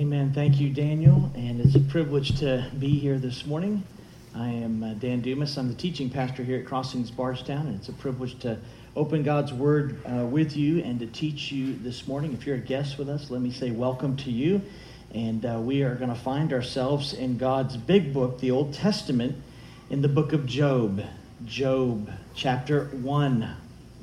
[0.00, 0.32] Amen.
[0.32, 1.30] Thank you, Daniel.
[1.34, 3.82] And it's a privilege to be here this morning.
[4.34, 5.58] I am uh, Dan Dumas.
[5.58, 8.56] I'm the teaching pastor here at Crossings Bardstown, and it's a privilege to
[8.96, 12.32] open God's Word uh, with you and to teach you this morning.
[12.32, 14.62] If you're a guest with us, let me say welcome to you.
[15.12, 19.36] And uh, we are going to find ourselves in God's big book, the Old Testament,
[19.90, 21.04] in the book of Job.
[21.44, 23.54] Job, chapter 1.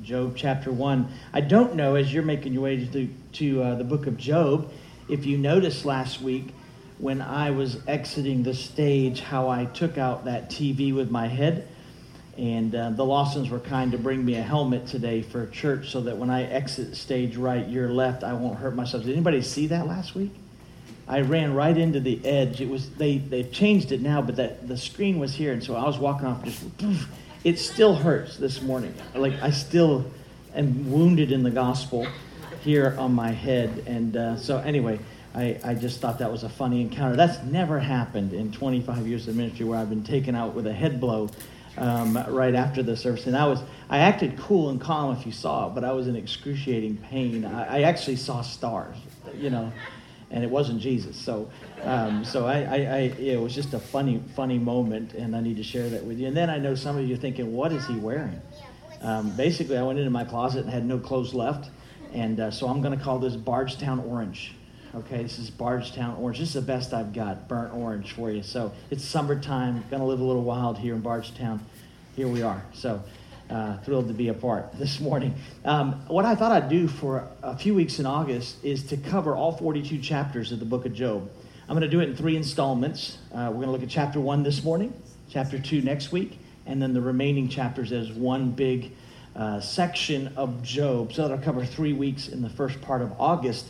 [0.04, 1.08] Job, chapter 1.
[1.32, 4.70] I don't know, as you're making your way to, to uh, the book of Job,
[5.08, 6.54] if you noticed last week
[6.98, 11.68] when I was exiting the stage, how I took out that TV with my head.
[12.36, 16.02] And uh, the Lawsons were kind to bring me a helmet today for church so
[16.02, 19.04] that when I exit stage right, your left, I won't hurt myself.
[19.04, 20.32] Did anybody see that last week?
[21.08, 22.60] I ran right into the edge.
[22.60, 25.74] It was they they've changed it now, but that the screen was here, and so
[25.74, 26.62] I was walking off just.
[27.44, 28.94] It still hurts this morning.
[29.14, 30.04] Like I still
[30.54, 32.06] am wounded in the gospel
[32.68, 33.82] here on my head.
[33.86, 34.98] And uh, so, anyway,
[35.34, 37.16] I, I just thought that was a funny encounter.
[37.16, 40.72] That's never happened in 25 years of ministry where I've been taken out with a
[40.72, 41.30] head blow
[41.78, 43.26] um, right after the service.
[43.26, 46.08] And I was, I acted cool and calm if you saw it, but I was
[46.08, 47.46] in excruciating pain.
[47.46, 48.98] I, I actually saw stars,
[49.34, 49.72] you know,
[50.30, 51.16] and it wasn't Jesus.
[51.16, 51.50] So,
[51.84, 55.56] um, so I, I, I, it was just a funny, funny moment, and I need
[55.56, 56.26] to share that with you.
[56.26, 58.42] And then I know some of you are thinking, what is he wearing?
[59.00, 61.70] Um, basically, I went into my closet and had no clothes left.
[62.12, 64.54] And uh, so I'm going to call this Bardstown Orange.
[64.94, 66.38] Okay, this is Bardstown Orange.
[66.38, 68.42] This is the best I've got, burnt orange for you.
[68.42, 71.60] So it's summertime, going to live a little wild here in Bardstown.
[72.16, 72.64] Here we are.
[72.72, 73.02] So
[73.50, 75.34] uh, thrilled to be a part this morning.
[75.64, 79.34] Um, what I thought I'd do for a few weeks in August is to cover
[79.36, 81.30] all 42 chapters of the book of Job.
[81.68, 83.18] I'm going to do it in three installments.
[83.30, 84.92] Uh, we're going to look at chapter one this morning,
[85.28, 88.92] chapter two next week, and then the remaining chapters as one big
[89.38, 91.12] uh, section of Job.
[91.12, 93.68] So that'll cover three weeks in the first part of August.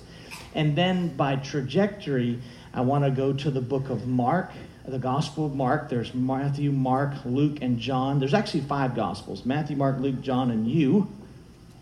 [0.55, 2.41] And then by trajectory,
[2.73, 4.51] I want to go to the book of Mark,
[4.87, 5.91] the Gospel of Mark.
[5.91, 8.19] There's Matthew, Mark, Luke, and John.
[8.19, 11.07] There's actually five Gospels Matthew, Mark, Luke, John, and you,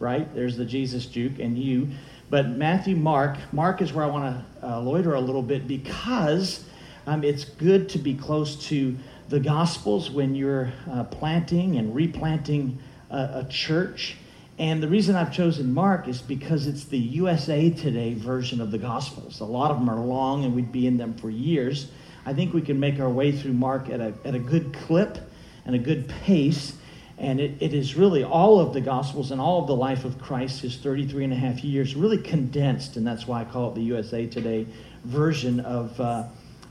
[0.00, 0.32] right?
[0.34, 1.88] There's the Jesus Juke and you.
[2.28, 6.64] But Matthew, Mark, Mark is where I want to uh, loiter a little bit because
[7.06, 8.96] um, it's good to be close to
[9.28, 12.78] the Gospels when you're uh, planting and replanting
[13.10, 14.16] a, a church.
[14.58, 18.78] And the reason I've chosen Mark is because it's the USA Today version of the
[18.78, 19.40] Gospels.
[19.40, 21.90] A lot of them are long and we'd be in them for years.
[22.24, 25.18] I think we can make our way through Mark at a, at a good clip
[25.66, 26.74] and a good pace.
[27.18, 30.18] And it, it is really all of the Gospels and all of the life of
[30.18, 32.96] Christ, his 33 and a half years, really condensed.
[32.96, 34.66] And that's why I call it the USA Today
[35.04, 36.24] version of, uh,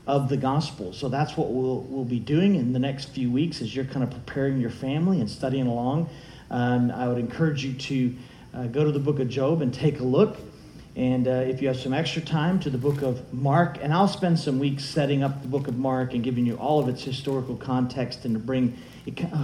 [0.06, 0.92] of the gospel.
[0.92, 4.04] So that's what we'll, we'll be doing in the next few weeks as you're kind
[4.04, 6.08] of preparing your family and studying along.
[6.50, 8.16] Um, I would encourage you to
[8.54, 10.38] uh, go to the book of Job and take a look.
[10.94, 13.78] And uh, if you have some extra time, to the book of Mark.
[13.82, 16.80] And I'll spend some weeks setting up the book of Mark and giving you all
[16.80, 18.78] of its historical context and to bring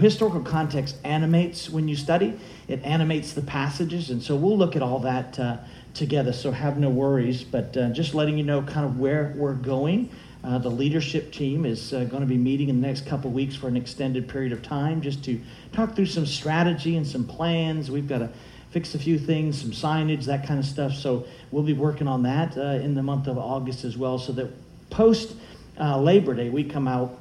[0.01, 4.11] historical context animates when you study, it animates the passages.
[4.11, 5.59] And so we'll look at all that uh,
[5.93, 6.33] together.
[6.33, 7.45] So have no worries.
[7.45, 10.09] But uh, just letting you know kind of where we're going.
[10.45, 13.55] Uh, the leadership team is uh, going to be meeting in the next couple weeks
[13.55, 15.41] for an extended period of time just to
[15.73, 17.91] talk through some strategy and some plans.
[17.91, 18.31] We've got to
[18.73, 20.95] fix a few things, some signage, that kind of stuff.
[20.95, 24.33] So we'll be working on that uh, in the month of August as well so
[24.33, 24.51] that
[24.91, 25.37] post
[25.79, 27.19] uh, Labor Day we come out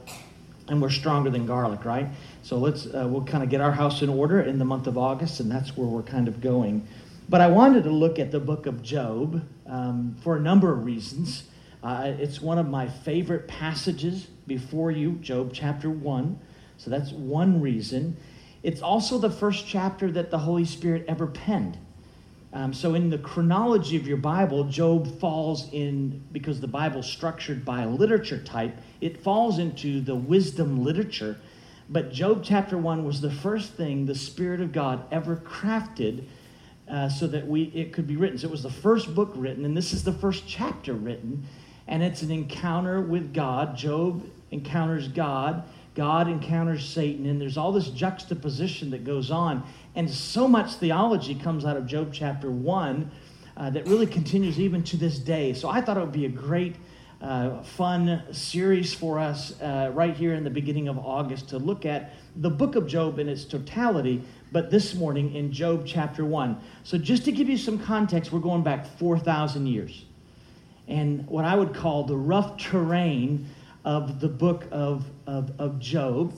[0.68, 2.08] and we're stronger than garlic, right?
[2.44, 4.98] So let's uh, we'll kind of get our house in order in the month of
[4.98, 6.88] August, and that's where we're kind of going.
[7.30, 10.86] But I wanted to look at the book of Job um, for a number of
[10.86, 11.44] reasons.
[11.84, 16.40] Uh, it's one of my favorite passages before you, Job chapter 1.
[16.78, 18.18] So that's one reason.
[18.64, 21.78] It's also the first chapter that the Holy Spirit ever penned.
[22.54, 27.64] Um, so, in the chronology of your Bible, Job falls in, because the Bible's structured
[27.64, 31.38] by literature type, it falls into the wisdom literature.
[31.90, 36.26] But Job chapter 1 was the first thing the Spirit of God ever crafted
[36.90, 38.38] uh, so that we, it could be written.
[38.38, 41.48] So, it was the first book written, and this is the first chapter written
[41.88, 43.76] and it's an encounter with God.
[43.76, 45.64] Job encounters God,
[45.96, 49.64] God encounters Satan, and there's all this juxtaposition that goes on.
[49.96, 53.12] And so much theology comes out of Job chapter 1
[53.58, 55.54] uh, that really continues even to this day.
[55.54, 56.76] So I thought it would be a great,
[57.22, 61.86] uh, fun series for us uh, right here in the beginning of August to look
[61.86, 66.60] at the book of Job in its totality, but this morning in Job chapter 1.
[66.84, 70.06] So just to give you some context, we're going back 4,000 years
[70.92, 73.48] and what I would call the rough terrain
[73.86, 76.34] of the book of, of, of Job.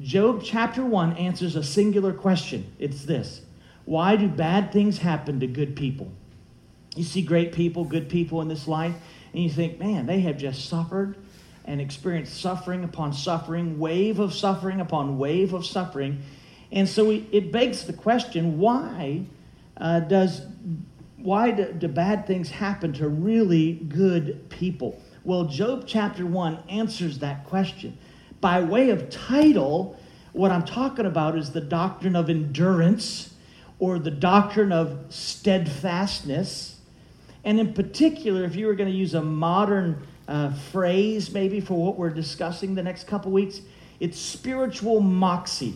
[0.00, 2.72] Job chapter 1 answers a singular question.
[2.78, 3.42] It's this
[3.84, 6.10] Why do bad things happen to good people?
[6.96, 8.94] You see great people, good people in this life,
[9.32, 11.16] and you think, man, they have just suffered
[11.66, 16.22] and experienced suffering upon suffering, wave of suffering upon wave of suffering.
[16.72, 19.24] And so we, it begs the question why
[19.76, 20.40] uh, does
[21.22, 25.00] why do, do bad things happen to really good people?
[25.24, 27.98] Well, Job chapter 1 answers that question.
[28.40, 29.98] By way of title,
[30.32, 33.34] what I'm talking about is the doctrine of endurance
[33.80, 36.76] or the doctrine of steadfastness.
[37.44, 41.74] And in particular, if you were going to use a modern uh, phrase maybe for
[41.84, 43.60] what we're discussing the next couple weeks,
[43.98, 45.74] it's spiritual moxie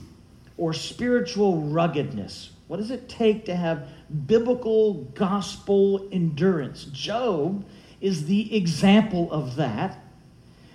[0.56, 2.50] or spiritual ruggedness.
[2.72, 3.86] What does it take to have
[4.26, 6.86] biblical gospel endurance?
[6.86, 7.66] Job
[8.00, 10.02] is the example of that.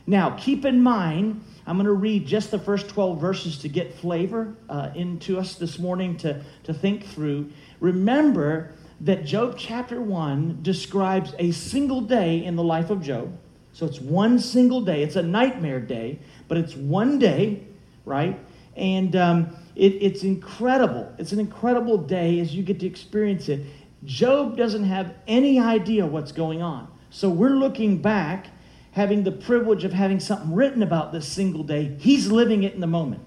[0.05, 3.95] Now, keep in mind, I'm going to read just the first 12 verses to get
[3.95, 7.49] flavor uh, into us this morning to, to think through.
[7.79, 13.35] Remember that Job chapter 1 describes a single day in the life of Job.
[13.73, 15.01] So it's one single day.
[15.01, 17.63] It's a nightmare day, but it's one day,
[18.05, 18.39] right?
[18.75, 21.13] And um, it, it's incredible.
[21.17, 23.61] It's an incredible day as you get to experience it.
[24.03, 26.87] Job doesn't have any idea what's going on.
[27.09, 28.47] So we're looking back
[28.91, 31.95] having the privilege of having something written about this single day.
[31.99, 33.23] He's living it in the moment.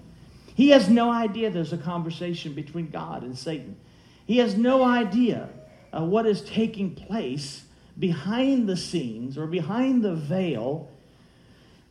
[0.57, 3.77] He has no idea there's a conversation between God and Satan.
[4.27, 5.49] He has no idea
[5.93, 7.65] uh, what is taking place
[7.99, 10.90] behind the scenes or behind the veil.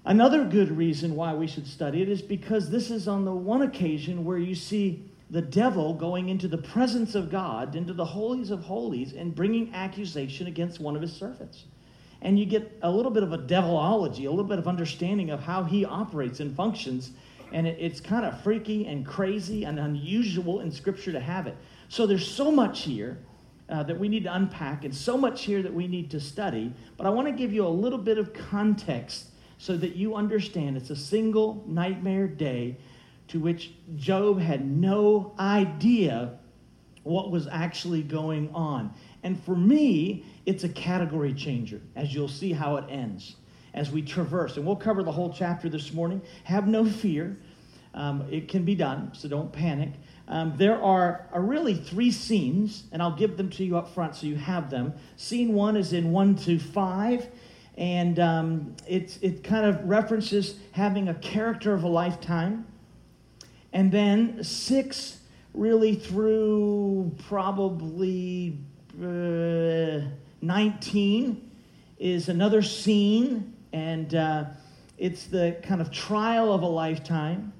[0.05, 3.61] Another good reason why we should study it is because this is on the one
[3.61, 8.49] occasion where you see the devil going into the presence of God, into the holies
[8.49, 11.65] of holies, and bringing accusation against one of his servants
[12.21, 15.39] and you get a little bit of a devilology, a little bit of understanding of
[15.41, 17.11] how he operates and functions.
[17.51, 21.55] And it, it's kind of freaky and crazy and unusual in Scripture to have it.
[21.87, 23.17] So there's so much here
[23.69, 26.73] uh, that we need to unpack and so much here that we need to study.
[26.97, 29.28] But I want to give you a little bit of context
[29.59, 32.77] so that you understand it's a single nightmare day
[33.27, 36.39] to which Job had no idea
[37.03, 38.91] what was actually going on.
[39.21, 43.35] And for me, it's a category changer, as you'll see how it ends
[43.73, 44.57] as we traverse.
[44.57, 46.21] And we'll cover the whole chapter this morning.
[46.45, 47.37] Have no fear.
[47.93, 49.91] Um, it can be done, so don't panic.
[50.27, 54.15] Um, there are, are really three scenes, and I'll give them to you up front
[54.15, 54.93] so you have them.
[55.17, 57.27] Scene one is in 1 to 5,
[57.79, 62.67] and um, it, it kind of references having a character of a lifetime.
[63.71, 65.19] And then 6
[65.53, 68.59] really through probably
[69.01, 70.01] uh,
[70.41, 71.51] 19
[71.99, 74.45] is another scene, and uh,
[74.97, 77.53] it's the kind of trial of a lifetime.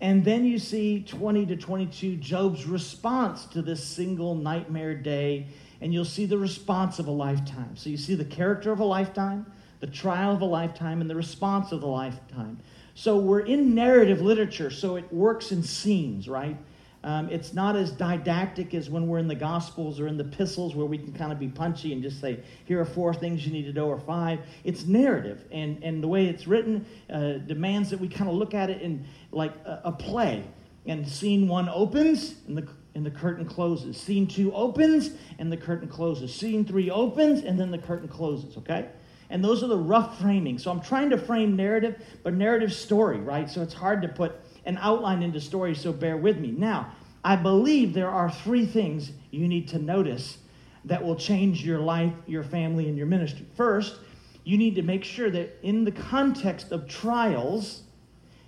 [0.00, 5.46] And then you see 20 to 22, Job's response to this single nightmare day,
[5.82, 7.76] and you'll see the response of a lifetime.
[7.76, 9.44] So you see the character of a lifetime,
[9.80, 12.60] the trial of a lifetime, and the response of the lifetime.
[12.94, 16.56] So we're in narrative literature, so it works in scenes, right?
[17.04, 20.76] Um, it's not as didactic as when we're in the Gospels or in the epistles
[20.76, 23.52] where we can kind of be punchy and just say, here are four things you
[23.52, 24.38] need to know or five.
[24.62, 28.54] It's narrative, and, and the way it's written uh, demands that we kind of look
[28.54, 30.44] at it in like a, a play.
[30.86, 33.96] And scene one opens, and the, and the curtain closes.
[33.96, 36.34] Scene two opens, and the curtain closes.
[36.34, 38.88] Scene three opens, and then the curtain closes, okay?
[39.30, 40.58] And those are the rough framing.
[40.58, 43.48] So I'm trying to frame narrative, but narrative story, right?
[43.48, 46.50] So it's hard to put an outline into story, so bear with me.
[46.50, 46.92] Now,
[47.24, 50.38] I believe there are three things you need to notice
[50.84, 53.46] that will change your life, your family, and your ministry.
[53.56, 53.96] First,
[54.44, 57.82] you need to make sure that in the context of trials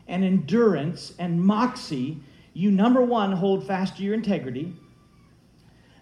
[0.08, 2.20] and endurance and moxie,
[2.54, 4.74] you, number one, hold fast to your integrity.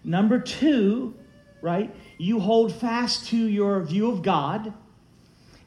[0.03, 1.15] Number two,
[1.61, 4.73] right, you hold fast to your view of God.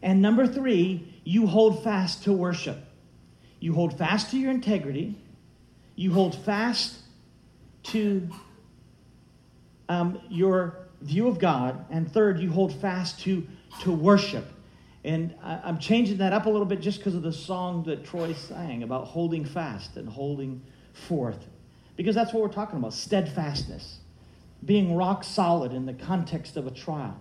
[0.02, 2.78] And number three, you hold fast to worship.
[3.58, 5.18] You hold fast to your integrity.
[5.96, 7.00] You hold fast
[7.84, 8.28] to
[9.88, 11.84] um, your view of God.
[11.90, 13.46] And third, you hold fast to,
[13.80, 14.46] to worship.
[15.04, 18.04] And I, I'm changing that up a little bit just because of the song that
[18.04, 20.62] Troy sang about holding fast and holding
[20.96, 21.46] forth.
[21.96, 23.98] Because that's what we're talking about steadfastness,
[24.64, 27.16] being rock solid in the context of a trial.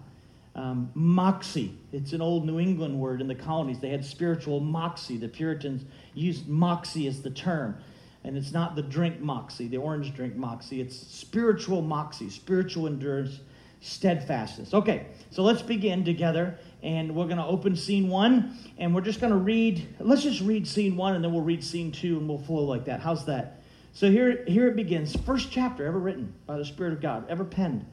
[0.55, 3.79] Um, moxie, it's an old New England word in the colonies.
[3.79, 5.17] They had spiritual moxie.
[5.17, 7.77] The Puritans used moxie as the term.
[8.23, 10.81] And it's not the drink moxie, the orange drink moxie.
[10.81, 13.39] It's spiritual moxie, spiritual endurance,
[13.81, 14.73] steadfastness.
[14.73, 16.57] Okay, so let's begin together.
[16.81, 18.57] And we're going to open scene one.
[18.77, 21.63] And we're just going to read, let's just read scene one and then we'll read
[21.63, 23.01] scene two and we'll flow like that.
[23.01, 23.54] How's that?
[23.95, 25.15] So here, here it begins.
[25.15, 27.85] First chapter ever written by the Spirit of God, ever penned.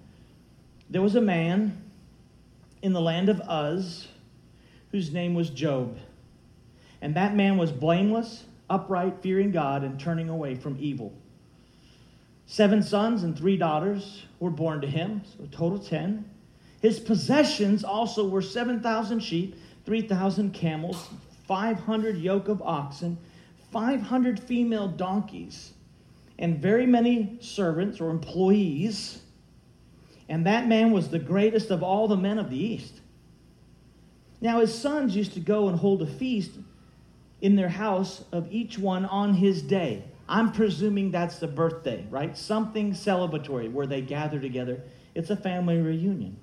[0.90, 1.80] There was a man
[2.82, 4.08] in the land of Uz
[4.90, 5.96] whose name was Job.
[7.00, 11.12] And that man was blameless, upright, fearing God, and turning away from evil.
[12.46, 16.28] Seven sons and three daughters were born to him, so a total ten.
[16.80, 19.54] His possessions also were 7,000 sheep,
[19.86, 21.10] 3,000 camels,
[21.46, 23.16] 500 yoke of oxen,
[23.70, 25.74] 500 female donkeys,
[26.42, 29.22] and very many servants or employees.
[30.28, 33.00] And that man was the greatest of all the men of the East.
[34.40, 36.50] Now his sons used to go and hold a feast
[37.40, 40.02] in their house of each one on his day.
[40.28, 42.36] I'm presuming that's the birthday, right?
[42.36, 44.82] Something celebratory where they gather together.
[45.14, 46.36] It's a family reunion.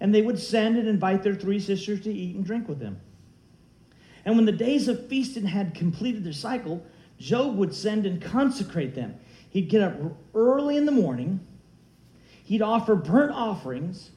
[0.00, 3.00] And they would send and invite their three sisters to eat and drink with them.
[4.24, 6.84] And when the days of feasting had completed their cycle,
[7.18, 9.14] Job would send and consecrate them.
[9.54, 9.94] He'd get up
[10.34, 11.38] early in the morning.
[12.42, 14.10] He'd offer burnt offerings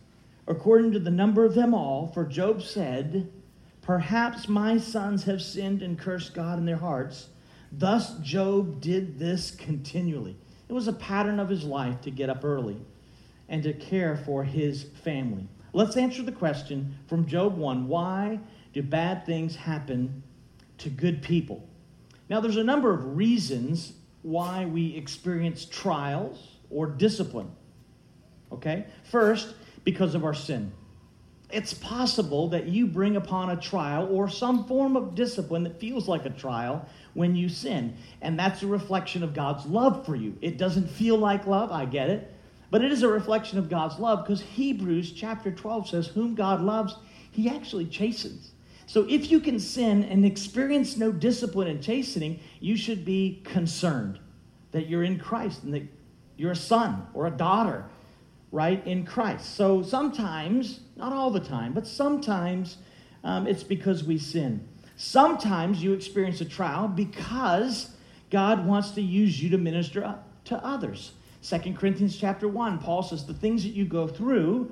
[0.48, 3.32] according to the number of them all, for Job said,
[3.84, 7.28] Perhaps my sons have sinned and cursed God in their hearts.
[7.72, 10.36] Thus, Job did this continually.
[10.68, 12.82] It was a pattern of his life to get up early
[13.48, 15.48] and to care for his family.
[15.72, 18.40] Let's answer the question from Job 1 why
[18.74, 20.24] do bad things happen
[20.80, 21.64] to good people?
[22.28, 27.52] Now, there's a number of reasons why we experience trials or discipline.
[28.52, 28.86] Okay?
[29.12, 30.72] First, because of our sin.
[31.50, 36.08] It's possible that you bring upon a trial or some form of discipline that feels
[36.08, 37.96] like a trial when you sin.
[38.22, 40.38] And that's a reflection of God's love for you.
[40.42, 42.34] It doesn't feel like love, I get it.
[42.70, 46.62] But it is a reflection of God's love because Hebrews chapter 12 says, Whom God
[46.62, 46.96] loves,
[47.32, 48.52] he actually chastens.
[48.88, 54.20] So if you can sin and experience no discipline and chastening, you should be concerned
[54.72, 55.84] that you're in Christ and that
[56.38, 57.86] you're a son or a daughter
[58.52, 59.56] right, in Christ.
[59.56, 62.78] So sometimes, not all the time, but sometimes
[63.24, 64.68] um, it's because we sin.
[64.96, 67.92] Sometimes you experience a trial because
[68.30, 70.16] God wants to use you to minister
[70.46, 71.12] to others.
[71.44, 74.72] 2 Corinthians chapter 1, Paul says, The things that you go through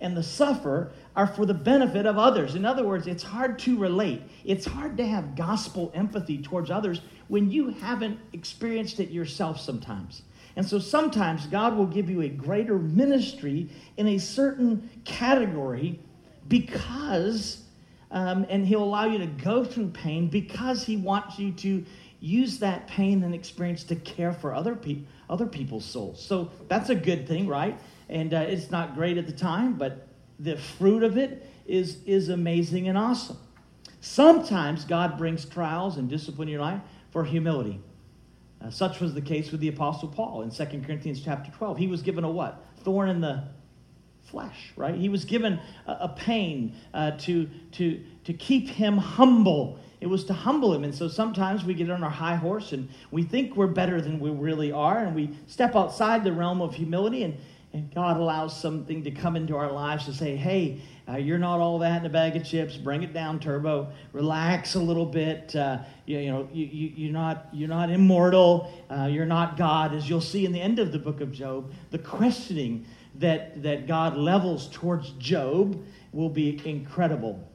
[0.00, 2.54] and the suffer are for the benefit of others.
[2.54, 4.22] In other words, it's hard to relate.
[4.44, 10.22] It's hard to have gospel empathy towards others when you haven't experienced it yourself sometimes.
[10.56, 16.00] And so sometimes God will give you a greater ministry in a certain category
[16.48, 17.62] because,
[18.10, 21.84] um, and He'll allow you to go through pain because He wants you to
[22.20, 26.22] use that pain and experience to care for other, pe- other people's souls.
[26.22, 27.78] So that's a good thing, right?
[28.10, 30.08] And uh, it's not great at the time, but
[30.40, 33.38] the fruit of it is, is amazing and awesome.
[34.00, 36.80] Sometimes God brings trials and discipline in your life
[37.12, 37.80] for humility.
[38.60, 41.78] Uh, such was the case with the Apostle Paul in 2 Corinthians chapter 12.
[41.78, 42.62] He was given a what?
[42.82, 43.44] Thorn in the
[44.24, 44.94] flesh, right?
[44.94, 49.78] He was given a, a pain uh, to, to, to keep him humble.
[50.00, 50.82] It was to humble him.
[50.82, 54.18] And so sometimes we get on our high horse and we think we're better than
[54.18, 57.36] we really are, and we step outside the realm of humility, and,
[57.72, 61.60] and God allows something to come into our lives to say, hey, uh, you're not
[61.60, 62.76] all that in a bag of chips.
[62.76, 63.92] Bring it down, Turbo.
[64.12, 65.54] Relax a little bit.
[65.54, 68.72] Uh, you, you, know, you, you, you're, not, you're not immortal.
[68.90, 69.94] Uh, you're not God.
[69.94, 72.86] As you'll see in the end of the book of Job, the questioning
[73.16, 75.80] that, that God levels towards Job
[76.12, 77.46] will be incredible.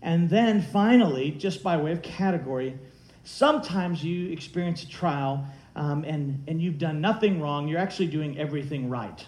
[0.00, 2.78] And then finally, just by way of category,
[3.24, 7.68] sometimes you experience a trial um, and, and you've done nothing wrong.
[7.68, 9.24] You're actually doing everything right.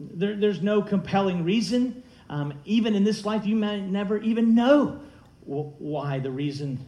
[0.00, 2.02] There, there's no compelling reason.
[2.30, 5.00] Um, even in this life, you may never even know
[5.44, 6.78] why the reason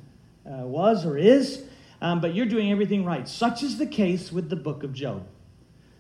[0.46, 1.64] uh, was or is,
[2.00, 3.28] um, but you're doing everything right.
[3.28, 5.26] Such is the case with the book of Job.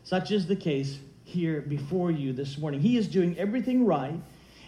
[0.04, 2.80] Such is the case here before you this morning.
[2.80, 4.14] He is doing everything right,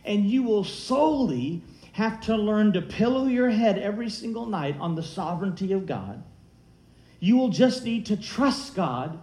[0.04, 4.94] and you will solely have to learn to pillow your head every single night on
[4.94, 6.23] the sovereignty of God.
[7.21, 9.18] You will just need to trust God,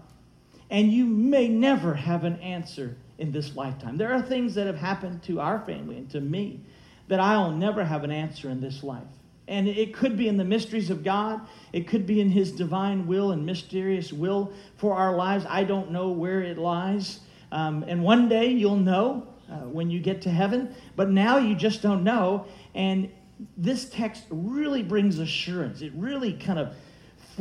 [0.70, 3.98] and you may never have an answer in this lifetime.
[3.98, 6.60] There are things that have happened to our family and to me
[7.08, 9.04] that I'll never have an answer in this life.
[9.48, 11.42] And it could be in the mysteries of God.
[11.74, 15.46] It could be in His divine will and mysterious will for our lives.
[15.48, 17.20] I don't know where it lies.
[17.52, 21.54] Um, and one day you'll know uh, when you get to heaven, but now you
[21.54, 22.46] just don't know.
[22.74, 23.12] And
[23.58, 25.82] this text really brings assurance.
[25.82, 26.74] It really kind of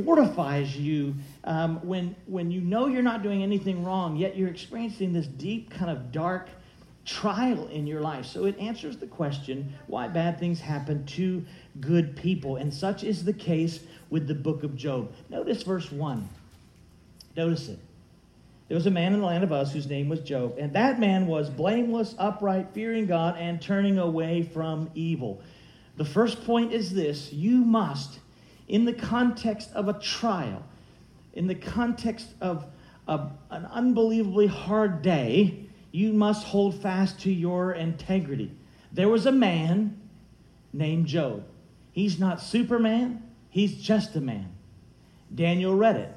[0.05, 1.15] fortifies you
[1.45, 5.71] um, when, when you know you're not doing anything wrong, yet you're experiencing this deep,
[5.71, 6.49] kind of dark
[7.05, 8.27] trial in your life.
[8.27, 11.45] So it answers the question why bad things happen to
[11.81, 12.57] good people.
[12.57, 13.81] And such is the case
[14.11, 15.13] with the book of Job.
[15.29, 16.29] Notice verse 1.
[17.37, 17.79] Notice it.
[18.69, 20.99] there was a man in the land of Uz whose name was Job, and that
[20.99, 25.41] man was blameless, upright, fearing God, and turning away from evil.
[25.97, 28.19] The first point is this you must,
[28.71, 30.63] in the context of a trial,
[31.33, 32.67] in the context of,
[33.09, 38.53] of an unbelievably hard day, you must hold fast to your integrity.
[38.93, 40.01] There was a man
[40.73, 41.45] named Job.
[41.91, 44.53] He's not Superman, he's just a man.
[45.35, 46.17] Daniel read it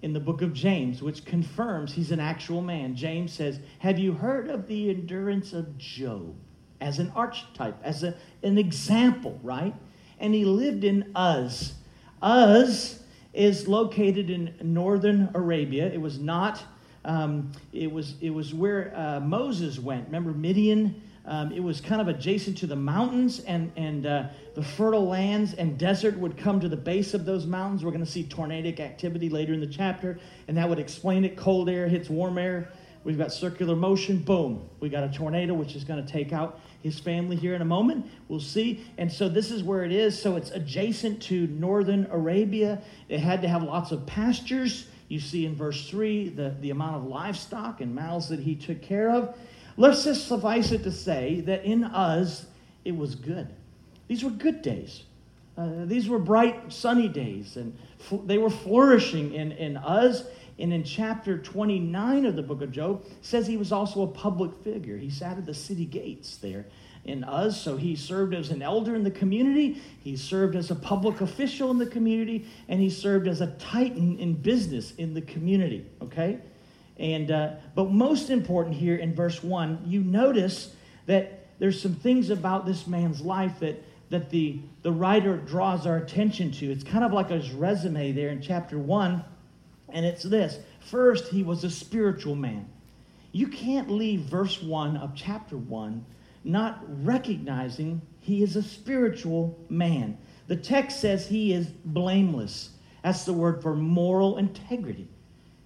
[0.00, 2.96] in the book of James, which confirms he's an actual man.
[2.96, 6.34] James says, Have you heard of the endurance of Job
[6.80, 9.74] as an archetype, as a, an example, right?
[10.20, 11.74] And he lived in Uz.
[12.22, 13.00] Uz
[13.32, 15.86] is located in northern Arabia.
[15.86, 16.62] It was not,
[17.04, 20.06] um, it, was, it was where uh, Moses went.
[20.06, 21.02] Remember Midian?
[21.26, 25.54] Um, it was kind of adjacent to the mountains, and, and uh, the fertile lands
[25.54, 27.82] and desert would come to the base of those mountains.
[27.82, 30.18] We're going to see tornadic activity later in the chapter,
[30.48, 31.34] and that would explain it.
[31.34, 32.70] Cold air hits warm air.
[33.04, 34.18] We've got circular motion.
[34.18, 34.66] Boom.
[34.80, 37.66] We got a tornado, which is going to take out his family here in a
[37.66, 38.06] moment.
[38.28, 38.84] We'll see.
[38.98, 40.20] And so this is where it is.
[40.20, 42.82] So it's adjacent to northern Arabia.
[43.08, 44.88] It had to have lots of pastures.
[45.08, 48.80] You see in verse 3 the, the amount of livestock and mouths that he took
[48.80, 49.36] care of.
[49.76, 52.46] Let's just suffice it to say that in Uz,
[52.84, 53.48] it was good.
[54.08, 55.02] These were good days.
[55.56, 60.24] Uh, these were bright, sunny days, and f- they were flourishing in, in Uz.
[60.58, 64.54] And in chapter 29 of the book of Job, says he was also a public
[64.62, 64.96] figure.
[64.96, 66.66] He sat at the city gates there
[67.04, 70.74] in Uz, so he served as an elder in the community, he served as a
[70.74, 75.20] public official in the community, and he served as a titan in business in the
[75.20, 75.86] community.
[76.00, 76.38] Okay?
[76.96, 80.74] And, uh, but most important here in verse 1, you notice
[81.06, 85.96] that there's some things about this man's life that, that the, the writer draws our
[85.96, 86.70] attention to.
[86.70, 89.24] It's kind of like his resume there in chapter 1,
[89.94, 90.58] and it's this.
[90.80, 92.68] First, he was a spiritual man.
[93.32, 96.04] You can't leave verse 1 of chapter 1
[96.44, 100.18] not recognizing he is a spiritual man.
[100.46, 102.70] The text says he is blameless.
[103.02, 105.08] That's the word for moral integrity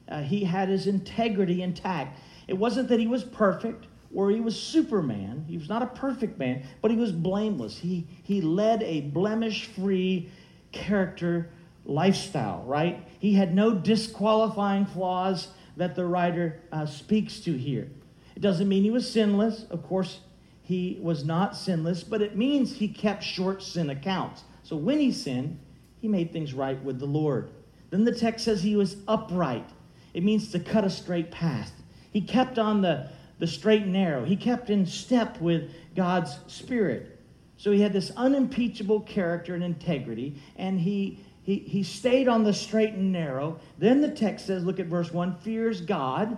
[0.09, 2.19] uh, he had his integrity intact.
[2.47, 5.45] It wasn't that he was perfect or he was Superman.
[5.47, 7.77] He was not a perfect man, but he was blameless.
[7.77, 10.31] He, he led a blemish free
[10.73, 11.51] character
[11.89, 13.05] lifestyle, right?
[13.19, 17.89] He had no disqualifying flaws that the writer uh, speaks to here.
[18.37, 19.65] It doesn't mean he was sinless.
[19.71, 20.21] Of course,
[20.63, 24.45] he was not sinless, but it means he kept short sin accounts.
[24.63, 25.59] So when he sinned,
[26.01, 27.51] he made things right with the Lord.
[27.91, 29.69] Then the text says he was upright.
[30.13, 31.73] It means to cut a straight path.
[32.13, 34.25] He kept on the, the straight and narrow.
[34.25, 37.19] He kept in step with God's Spirit.
[37.57, 41.19] So he had this unimpeachable character and integrity, and he,
[41.49, 43.59] he, he stayed on the straight and narrow.
[43.79, 46.37] Then the text says, look at verse 1 fears God.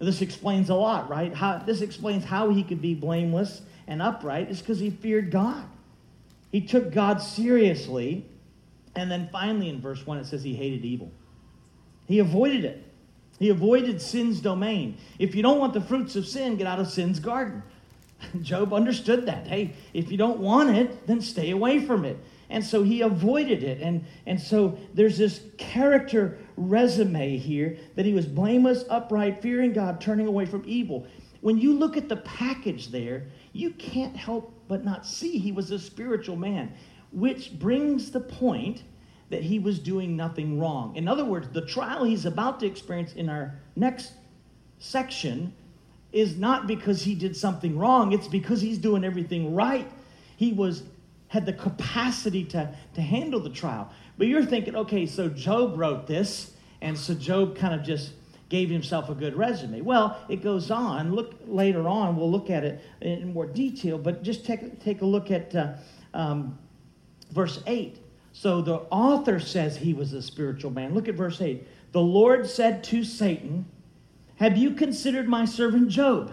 [0.00, 1.32] This explains a lot, right?
[1.32, 5.64] How, this explains how he could be blameless and upright, is because he feared God.
[6.50, 8.26] He took God seriously.
[8.96, 11.12] And then finally in verse 1, it says he hated evil.
[12.08, 12.84] He avoided it.
[13.38, 14.98] He avoided sin's domain.
[15.20, 17.62] If you don't want the fruits of sin, get out of sin's garden.
[18.42, 19.46] Job understood that.
[19.46, 22.18] Hey, if you don't want it, then stay away from it.
[22.50, 23.80] And so he avoided it.
[23.80, 30.00] And, and so there's this character resume here that he was blameless, upright, fearing God,
[30.00, 31.06] turning away from evil.
[31.40, 35.70] When you look at the package there, you can't help but not see he was
[35.70, 36.72] a spiritual man,
[37.12, 38.82] which brings the point
[39.30, 40.94] that he was doing nothing wrong.
[40.96, 44.12] In other words, the trial he's about to experience in our next
[44.78, 45.52] section
[46.12, 49.90] is not because he did something wrong, it's because he's doing everything right.
[50.36, 50.82] He was
[51.30, 53.88] had the capacity to, to handle the trial.
[54.18, 58.14] But you're thinking, okay, so Job wrote this, and so Job kind of just
[58.48, 59.80] gave himself a good resume.
[59.80, 61.14] Well, it goes on.
[61.14, 65.06] Look later on, we'll look at it in more detail, but just take, take a
[65.06, 65.74] look at uh,
[66.14, 66.58] um,
[67.30, 67.98] verse 8.
[68.32, 70.94] So the author says he was a spiritual man.
[70.94, 71.64] Look at verse 8.
[71.92, 73.66] The Lord said to Satan,
[74.36, 76.32] Have you considered my servant Job?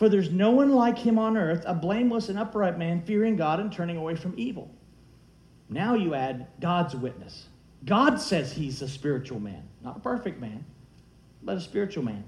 [0.00, 3.60] For there's no one like him on earth, a blameless and upright man, fearing God
[3.60, 4.74] and turning away from evil.
[5.68, 7.48] Now you add God's witness.
[7.84, 10.64] God says he's a spiritual man, not a perfect man,
[11.42, 12.24] but a spiritual man.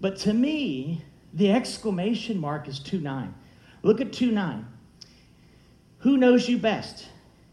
[0.00, 3.34] But to me, the exclamation mark is 2 9.
[3.84, 4.66] Look at 2 9.
[5.98, 7.06] Who knows you best?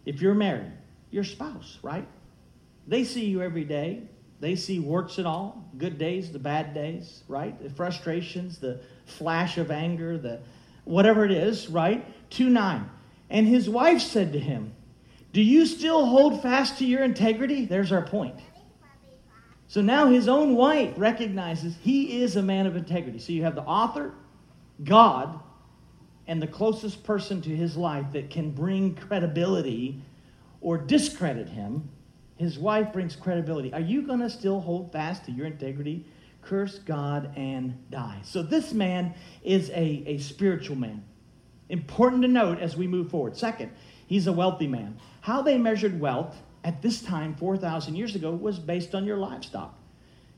[0.08, 0.71] If you're married,
[1.12, 2.08] your spouse, right?
[2.88, 4.02] They see you every day.
[4.39, 7.62] They see warts and all, good days, the bad days, right?
[7.62, 10.39] The frustrations, the flash of anger, the
[10.84, 12.06] whatever it is, right?
[12.30, 12.89] 2 9.
[13.30, 14.73] And his wife said to him,
[15.34, 17.65] Do you still hold fast to your integrity?
[17.65, 18.39] There's our point.
[19.67, 23.19] So now his own wife recognizes he is a man of integrity.
[23.19, 24.13] So you have the author,
[24.84, 25.41] God,
[26.28, 30.02] and the closest person to his life that can bring credibility
[30.62, 31.89] or discredit him.
[32.38, 33.73] His wife brings credibility.
[33.73, 36.06] Are you going to still hold fast to your integrity?
[36.41, 38.19] Curse God and die.
[38.23, 41.04] So this man is a, a spiritual man.
[41.69, 43.36] Important to note as we move forward.
[43.36, 43.71] Second,
[44.06, 44.97] he's a wealthy man.
[45.21, 49.78] How they measured wealth at this time, 4,000 years ago, was based on your livestock.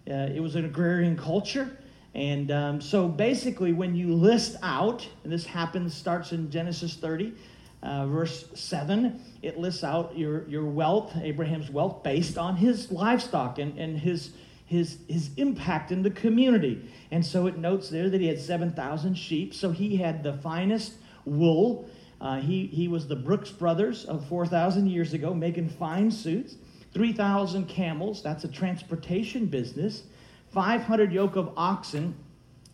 [0.10, 1.78] Uh, it was an agrarian culture.
[2.16, 7.34] And um, so basically, when you list out, and this happens, starts in Genesis 30,
[7.82, 13.58] uh, verse 7, it lists out your, your wealth, Abraham's wealth, based on his livestock
[13.58, 14.32] and, and his,
[14.65, 16.89] his, his impact in the community.
[17.12, 19.54] And so it notes there that he had 7,000 sheep.
[19.54, 20.94] So he had the finest
[21.26, 21.89] wool
[22.22, 26.56] uh, he, he was the Brooks brothers of 4,000 years ago, making fine suits.
[26.94, 30.04] 3,000 camels, that's a transportation business.
[30.52, 32.15] 500 yoke of oxen,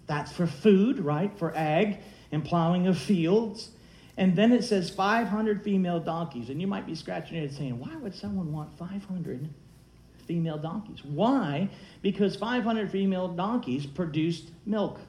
[0.08, 1.38] that's for food, right?
[1.38, 2.00] For ag
[2.32, 3.70] and plowing of fields.
[4.18, 6.50] And then it says 500 female donkeys.
[6.50, 9.50] And you might be scratching your head saying, why would someone want 500
[10.26, 11.04] female donkeys?
[11.04, 11.70] Why?
[12.02, 15.00] Because 500 female donkeys produced milk.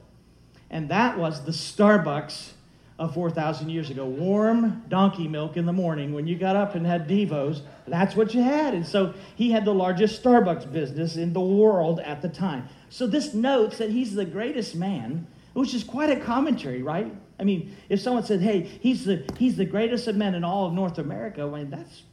[0.69, 2.51] And that was the Starbucks
[2.99, 4.05] of 4,000 years ago.
[4.05, 7.61] Warm donkey milk in the morning when you got up and had Devos.
[7.87, 8.73] That's what you had.
[8.73, 12.67] And so he had the largest Starbucks business in the world at the time.
[12.89, 17.13] So this notes that he's the greatest man, which is quite a commentary, right?
[17.39, 20.65] I mean, if someone said, hey, he's the, he's the greatest of men in all
[20.65, 22.03] of North America, I mean, that's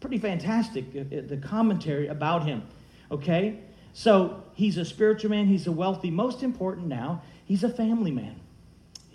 [0.00, 2.62] pretty fantastic, uh, uh, the commentary about him,
[3.10, 3.60] okay?
[3.92, 8.40] So he's a spiritual man, he's a wealthy, most important now, he's a family man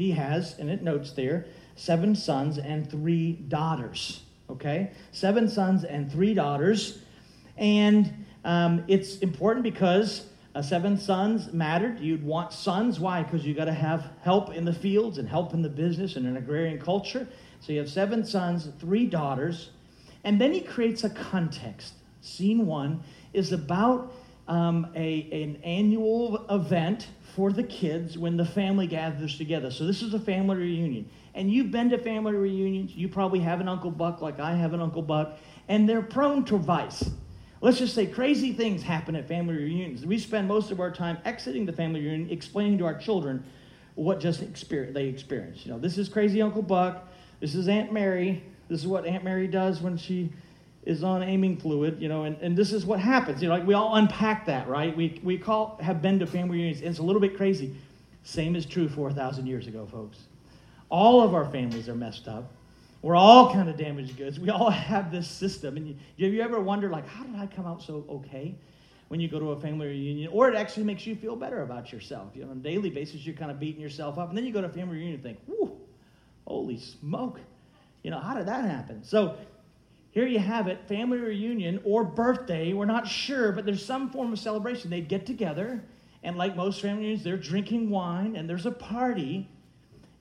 [0.02, 4.24] he has, and it notes there, seven sons and three daughters.
[4.50, 4.92] Okay?
[5.12, 7.00] Seven sons and three daughters.
[7.58, 12.00] And um, it's important because uh, seven sons mattered.
[12.00, 13.00] You'd want sons.
[13.00, 13.24] Why?
[13.24, 16.26] Because you got to have help in the fields and help in the business and
[16.26, 17.28] an agrarian culture.
[17.62, 19.70] So you have seven sons, three daughters.
[20.24, 21.94] And then he creates a context.
[22.22, 23.02] Scene one
[23.34, 24.14] is about
[24.48, 29.72] um, a, an annual event for the kids when the family gathers together.
[29.72, 31.10] So this is a family reunion.
[31.34, 32.94] And you've been to family reunions.
[32.94, 35.38] You probably have an Uncle Buck like I have an Uncle Buck.
[35.70, 37.10] And they're prone to vice.
[37.62, 40.04] Let's just say crazy things happen at family reunions.
[40.06, 43.44] We spend most of our time exiting the family reunion explaining to our children
[43.96, 45.66] what just experience, they experienced.
[45.66, 47.08] You know, this is crazy Uncle Buck.
[47.40, 48.44] This is Aunt Mary.
[48.68, 50.32] This is what Aunt Mary does when she
[50.86, 53.42] is on aiming fluid, you know, and, and this is what happens.
[53.42, 54.96] You know, like we all unpack that, right?
[54.96, 56.82] We, we call, have been to family reunions.
[56.82, 57.76] It's a little bit crazy.
[58.24, 60.18] Same is true 4,000 years ago, folks.
[60.90, 62.52] All of our families are messed up.
[63.02, 64.40] We're all kind of damaged goods.
[64.40, 65.78] We all have this system.
[65.78, 68.56] And you, have you ever wondered, like, how did I come out so okay
[69.08, 70.32] when you go to a family reunion?
[70.32, 72.32] Or it actually makes you feel better about yourself.
[72.36, 74.30] You know, on a daily basis, you're kind of beating yourself up.
[74.30, 75.76] And then you go to a family reunion and think, whoo,
[76.46, 77.40] holy smoke.
[78.04, 79.04] You know, how did that happen?
[79.04, 79.38] So
[80.12, 82.74] here you have it family reunion or birthday.
[82.74, 84.90] We're not sure, but there's some form of celebration.
[84.90, 85.84] They'd get together,
[86.24, 89.50] and like most family reunions, they're drinking wine and there's a party.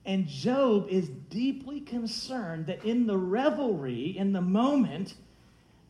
[0.06, 5.14] And Job is deeply concerned that in the revelry, in the moment,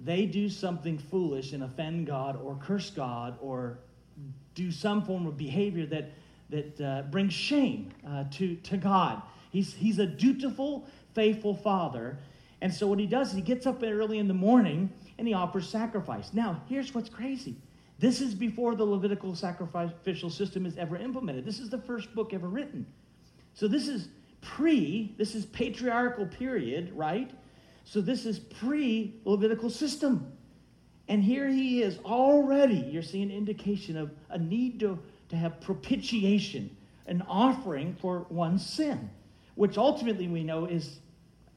[0.01, 3.79] they do something foolish and offend God or curse God or
[4.55, 6.11] do some form of behavior that,
[6.51, 9.23] that uh, brings shame uh, to, to God.
[9.51, 12.19] He's, he's a dutiful, faithful father,
[12.61, 15.35] and so what he does is he gets up early in the morning and he
[15.35, 16.31] offers sacrifice.
[16.33, 17.57] Now, here's what's crazy.
[17.99, 21.45] This is before the Levitical sacrificial system is ever implemented.
[21.45, 22.87] This is the first book ever written.
[23.55, 24.09] So this is
[24.41, 27.31] pre, this is patriarchal period, right?
[27.85, 30.33] So this is pre Levitical system.
[31.09, 34.97] And here he is already, you're seeing indication of a need to,
[35.31, 39.11] to have propitiation, an offering for one's sin,
[39.57, 41.01] which ultimately we know is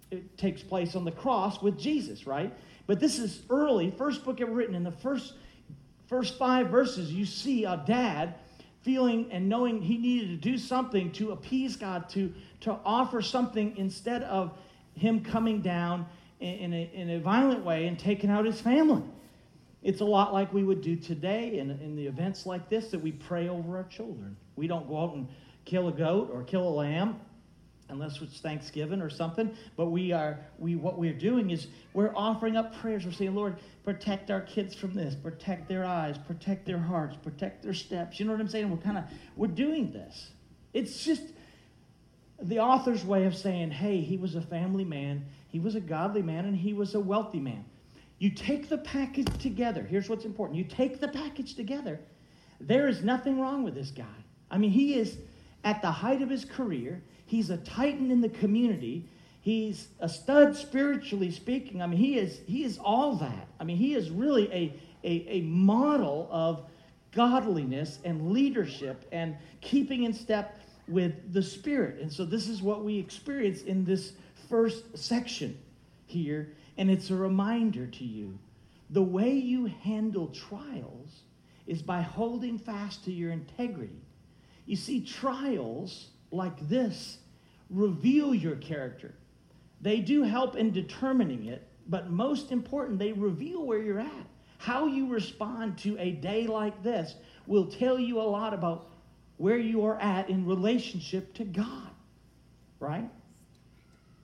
[0.09, 2.51] it takes place on the cross with Jesus, right?
[2.87, 4.75] But this is early, first book ever written.
[4.75, 5.33] In the first,
[6.07, 8.35] first five verses, you see a dad
[8.83, 13.75] feeling and knowing he needed to do something to appease God, to, to offer something
[13.77, 14.57] instead of
[14.95, 16.05] him coming down
[16.39, 19.03] in, a, in a violent way and taking out his family.
[19.81, 22.99] It's a lot like we would do today in, in the events like this that
[22.99, 24.37] we pray over our children.
[24.55, 25.27] We don't go out and
[25.65, 27.19] kill a goat or kill a lamb
[27.93, 29.55] unless it's Thanksgiving or something.
[29.77, 33.05] But we are we what we're doing is we're offering up prayers.
[33.05, 37.63] We're saying, Lord, protect our kids from this, protect their eyes, protect their hearts, protect
[37.63, 38.19] their steps.
[38.19, 38.69] You know what I'm saying?
[38.69, 39.05] We're kind of
[39.37, 40.31] we're doing this.
[40.73, 41.23] It's just
[42.41, 46.21] the author's way of saying, hey, he was a family man, he was a godly
[46.23, 47.63] man, and he was a wealthy man.
[48.19, 49.83] you take the package together.
[49.83, 51.99] Here's what's important you take the package together.
[52.59, 54.17] There is nothing wrong with this guy.
[54.49, 55.17] I mean, he is
[55.63, 57.01] at the height of his career,
[57.33, 59.09] he's a titan in the community.
[59.41, 61.81] He's a stud spiritually speaking.
[61.81, 63.47] I mean, he is, he is all that.
[63.59, 66.65] I mean, he is really a, a, a model of
[67.11, 72.01] godliness and leadership and keeping in step with the Spirit.
[72.01, 74.13] And so, this is what we experience in this
[74.47, 75.57] first section
[76.05, 76.49] here.
[76.77, 78.37] And it's a reminder to you
[78.91, 81.23] the way you handle trials
[81.65, 84.01] is by holding fast to your integrity.
[84.67, 87.17] You see, trials like this
[87.73, 89.13] reveal your character.
[89.81, 94.27] They do help in determining it, but most important, they reveal where you're at.
[94.57, 97.15] How you respond to a day like this
[97.47, 98.87] will tell you a lot about
[99.37, 101.89] where you are at in relationship to God,
[102.79, 103.09] right?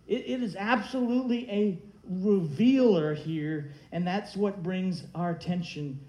[0.09, 5.99] it, it is absolutely a revealer here, and that's what brings our attention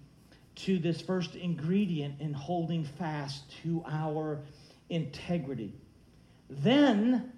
[0.56, 4.40] to this first ingredient in holding fast to our
[4.88, 5.74] integrity.
[6.50, 7.32] Then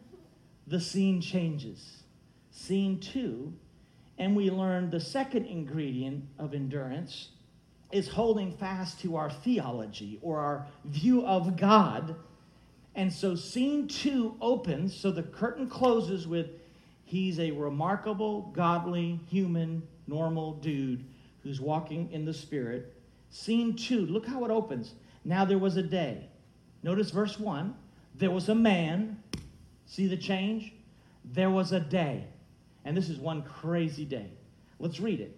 [0.66, 2.02] the scene changes.
[2.50, 3.52] Scene two,
[4.18, 7.28] and we learn the second ingredient of endurance
[7.90, 12.16] is holding fast to our theology or our view of God.
[12.94, 16.50] And so scene two opens, so the curtain closes with
[17.04, 21.04] he's a remarkable, godly, human, normal dude
[21.42, 22.94] who's walking in the Spirit.
[23.30, 24.94] Scene two, look how it opens.
[25.24, 26.28] Now there was a day.
[26.82, 27.74] Notice verse one.
[28.14, 29.22] There was a man.
[29.86, 30.72] See the change?
[31.24, 32.24] There was a day.
[32.84, 34.30] And this is one crazy day.
[34.78, 35.36] Let's read it.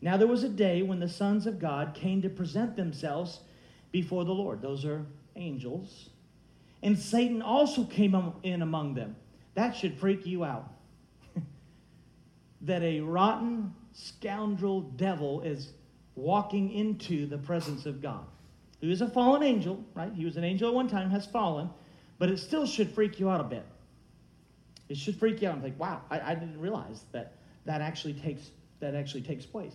[0.00, 3.40] Now there was a day when the sons of God came to present themselves
[3.92, 4.62] before the Lord.
[4.62, 5.04] Those are
[5.36, 6.10] angels.
[6.82, 9.16] And Satan also came in among them.
[9.54, 10.72] That should freak you out.
[12.62, 15.72] that a rotten scoundrel devil is
[16.14, 18.24] walking into the presence of God.
[18.80, 20.12] Who is a fallen angel, right?
[20.14, 21.68] He was an angel at one time, has fallen,
[22.20, 23.64] but it still should freak you out a bit.
[24.90, 27.32] It should freak you out and think, wow, I, I didn't realize that
[27.64, 29.72] that actually takes that actually takes place.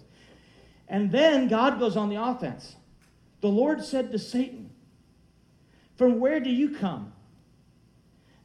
[0.88, 2.76] And then God goes on the offense.
[3.42, 4.70] The Lord said to Satan,
[5.96, 7.12] From where do you come?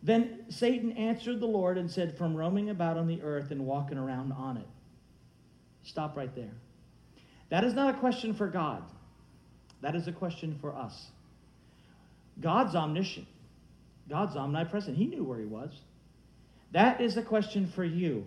[0.02, 3.98] Then Satan answered the Lord and said, From roaming about on the earth and walking
[3.98, 4.66] around on it.
[5.82, 6.52] Stop right there.
[7.50, 8.82] That is not a question for God,
[9.82, 11.08] that is a question for us.
[12.40, 13.26] God's omniscient,
[14.10, 14.96] God's omnipresent.
[14.96, 15.70] He knew where he was.
[16.72, 18.26] That is a question for you.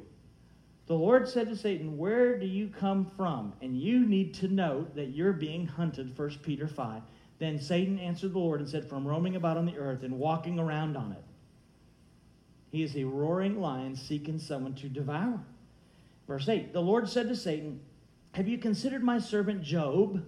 [0.88, 3.54] The Lord said to Satan, Where do you come from?
[3.62, 7.02] And you need to note that you're being hunted, 1 Peter 5.
[7.40, 10.60] Then Satan answered the Lord and said, From roaming about on the earth and walking
[10.60, 11.24] around on it.
[12.72, 15.40] He is a roaring lion seeking someone to devour.
[16.28, 17.80] Verse 8 The Lord said to Satan,
[18.34, 20.26] Have you considered my servant Job?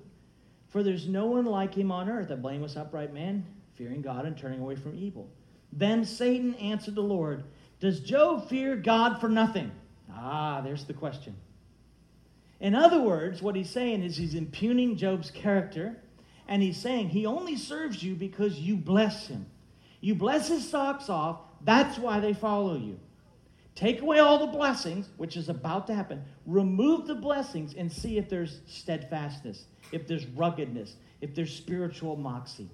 [0.70, 4.38] For there's no one like him on earth, a blameless, upright man, fearing God and
[4.38, 5.30] turning away from evil.
[5.76, 7.44] Then Satan answered the Lord,
[7.80, 9.72] Does Job fear God for nothing?
[10.12, 11.36] Ah, there's the question.
[12.62, 15.98] In other words, what he's saying is he's impugning Job's character,
[16.48, 19.46] and he's saying he only serves you because you bless him.
[20.00, 23.00] You bless his socks off, that's why they follow you.
[23.76, 26.24] Take away all the blessings, which is about to happen.
[26.46, 32.70] Remove the blessings and see if there's steadfastness, if there's ruggedness, if there's spiritual moxie.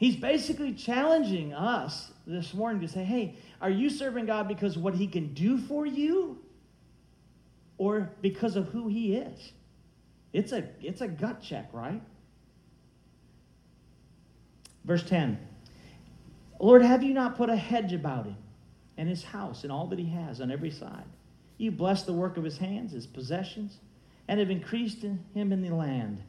[0.00, 4.94] He's basically challenging us this morning to say, hey, are you serving God because what
[4.94, 6.38] he can do for you
[7.76, 9.52] or because of who he is?
[10.32, 12.00] It's a, it's a gut check, right?
[14.86, 15.38] Verse 10
[16.58, 18.38] Lord, have you not put a hedge about him
[18.96, 21.04] and his house and all that he has on every side?
[21.58, 23.76] You blessed the work of his hands, his possessions,
[24.28, 26.22] and have increased in him in the land.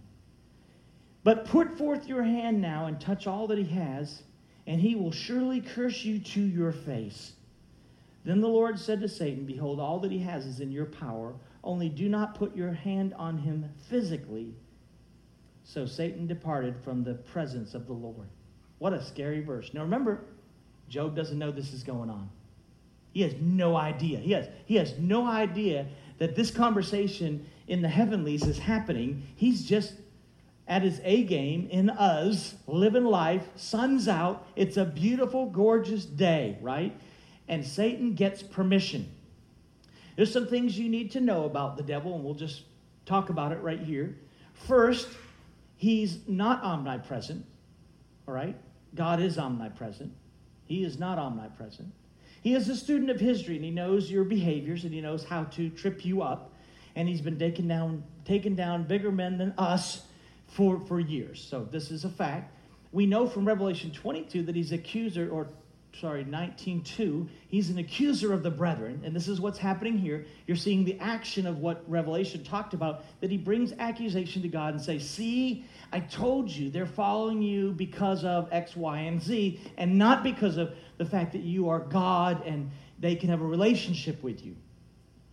[1.24, 4.24] But put forth your hand now and touch all that he has,
[4.66, 7.34] and he will surely curse you to your face.
[8.24, 11.34] Then the Lord said to Satan, Behold, all that he has is in your power,
[11.64, 14.54] only do not put your hand on him physically.
[15.64, 18.28] So Satan departed from the presence of the Lord.
[18.80, 19.74] What a scary verse.
[19.74, 20.26] Now remember,
[20.90, 22.30] Job doesn't know this is going on.
[23.14, 24.20] He has no idea.
[24.20, 25.86] He has, he has no idea
[26.18, 29.24] that this conversation in the heavenlies is happening.
[29.36, 29.94] He's just
[30.72, 34.48] at his A game in Uz, living life, sun's out.
[34.56, 36.98] It's a beautiful, gorgeous day, right?
[37.50, 39.12] And Satan gets permission.
[40.16, 42.62] There's some things you need to know about the devil, and we'll just
[43.06, 44.16] talk about it right here.
[44.54, 45.10] First,
[45.76, 47.46] he's not omnipresent,
[48.26, 48.56] all right?
[48.96, 50.14] God is omnipresent.
[50.64, 51.92] He is not omnipresent.
[52.44, 55.44] He is a student of history, and he knows your behaviors, and he knows how
[55.44, 56.54] to trip you up.
[56.96, 60.04] and he's been taken down, taken down bigger men than us
[60.52, 61.42] for, for years.
[61.42, 62.54] So this is a fact.
[62.92, 65.48] We know from Revelation 22 that he's accuser, or
[65.94, 69.02] sorry, 19.2, he's an accuser of the brethren.
[69.06, 70.26] And this is what's happening here.
[70.48, 74.74] You're seeing the action of what Revelation talked about, that he brings accusation to God
[74.74, 79.60] and says, see, I told you they're following you because of X, Y, and Z,
[79.78, 83.46] and not because of the fact that you are God and they can have a
[83.46, 84.56] relationship with you.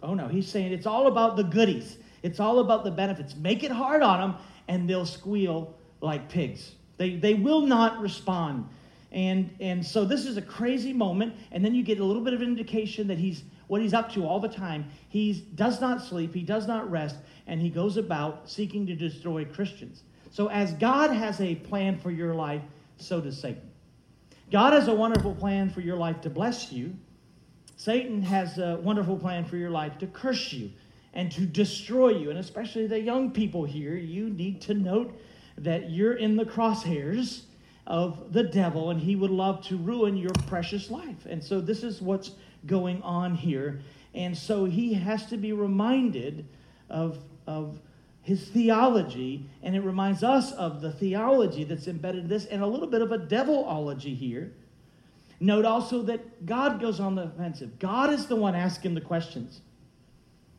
[0.02, 1.98] Oh no, he's saying it's all about the goodies.
[2.22, 3.36] It's all about the benefits.
[3.36, 6.72] Make it hard on them, and they'll squeal like pigs.
[6.96, 8.68] They, they will not respond.
[9.10, 12.34] And, and so this is a crazy moment, and then you get a little bit
[12.34, 14.90] of indication that he's what he's up to all the time.
[15.10, 19.44] He does not sleep, he does not rest, and he goes about seeking to destroy
[19.44, 20.02] Christians.
[20.30, 22.62] So as God has a plan for your life,
[22.96, 23.70] so does Satan.
[24.50, 26.94] God has a wonderful plan for your life to bless you.
[27.76, 30.70] Satan has a wonderful plan for your life to curse you
[31.18, 32.30] and to destroy you.
[32.30, 35.20] And especially the young people here, you need to note
[35.56, 37.40] that you're in the crosshairs
[37.88, 41.26] of the devil and he would love to ruin your precious life.
[41.28, 42.30] And so this is what's
[42.66, 43.80] going on here.
[44.14, 46.46] And so he has to be reminded
[46.88, 47.80] of, of
[48.22, 52.66] his theology, and it reminds us of the theology that's embedded in this, and a
[52.66, 54.52] little bit of a devilology here.
[55.40, 57.80] Note also that God goes on the offensive.
[57.80, 59.62] God is the one asking the questions.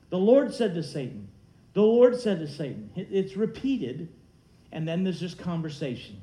[0.10, 1.28] The Lord said to Satan,
[1.74, 4.10] the Lord said to Satan, it's repeated,
[4.72, 6.20] and then there's this conversation.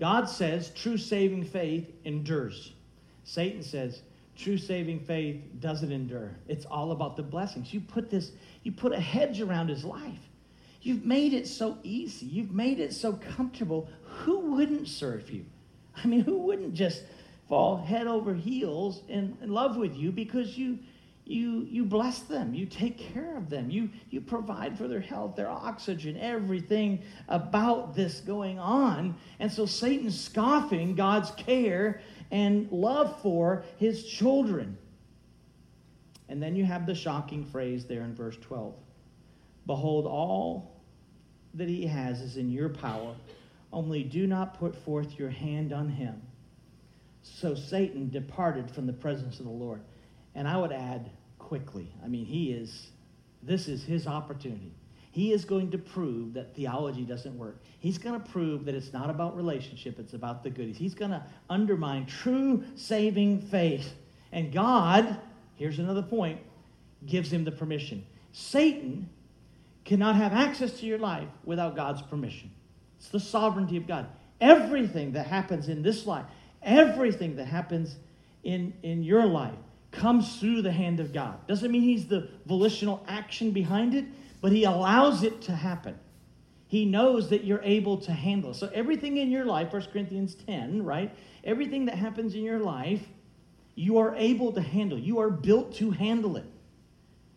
[0.00, 2.72] God says true saving faith endures.
[3.24, 4.02] Satan says
[4.36, 6.30] true saving faith doesn't endure.
[6.46, 7.72] It's all about the blessings.
[7.74, 10.28] You put this, you put a hedge around his life.
[10.80, 12.26] You've made it so easy.
[12.26, 13.88] You've made it so comfortable.
[14.04, 15.44] Who wouldn't serve you?
[15.96, 17.02] I mean, who wouldn't just
[17.48, 20.78] fall head over heels in, in love with you because you
[21.28, 22.54] you you bless them.
[22.54, 23.70] You take care of them.
[23.70, 29.14] You you provide for their health their oxygen everything about this going on.
[29.38, 34.78] And so satan's scoffing god's care and love for his children.
[36.30, 38.74] And then you have the shocking phrase there in verse 12
[39.66, 40.80] behold all
[41.52, 43.14] that he has is in your power.
[43.70, 46.22] Only do not put forth your hand on him.
[47.20, 49.82] So satan departed from the presence of the lord.
[50.34, 51.10] And I would add,
[51.48, 51.90] quickly.
[52.04, 52.88] I mean, he is,
[53.42, 54.70] this is his opportunity.
[55.10, 57.62] He is going to prove that theology doesn't work.
[57.78, 60.76] He's going to prove that it's not about relationship, it's about the goodies.
[60.76, 63.94] He's going to undermine true saving faith.
[64.30, 65.18] And God,
[65.56, 66.38] here's another point,
[67.06, 68.04] gives him the permission.
[68.32, 69.08] Satan
[69.86, 72.50] cannot have access to your life without God's permission.
[72.98, 74.06] It's the sovereignty of God.
[74.38, 76.26] Everything that happens in this life,
[76.62, 77.96] everything that happens
[78.44, 79.54] in, in your life,
[79.90, 81.46] comes through the hand of God.
[81.46, 84.04] Doesn't mean he's the volitional action behind it,
[84.40, 85.98] but he allows it to happen.
[86.66, 88.52] He knows that you're able to handle.
[88.52, 91.14] So everything in your life, 1 Corinthians 10, right?
[91.44, 93.02] Everything that happens in your life,
[93.74, 94.98] you are able to handle.
[94.98, 96.44] You are built to handle it.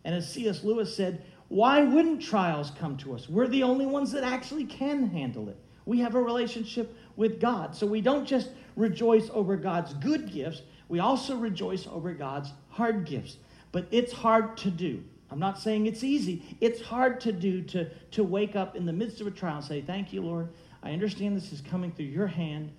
[0.03, 0.63] And as C.S.
[0.63, 3.29] Lewis said, why wouldn't trials come to us?
[3.29, 5.57] We're the only ones that actually can handle it.
[5.85, 7.75] We have a relationship with God.
[7.75, 10.61] So we don't just rejoice over God's good gifts,
[10.91, 13.37] we also rejoice over God's hard gifts.
[13.71, 15.01] But it's hard to do.
[15.31, 16.57] I'm not saying it's easy.
[16.59, 19.65] It's hard to do to, to wake up in the midst of a trial and
[19.65, 20.49] say, Thank you, Lord.
[20.83, 22.73] I understand this is coming through your hand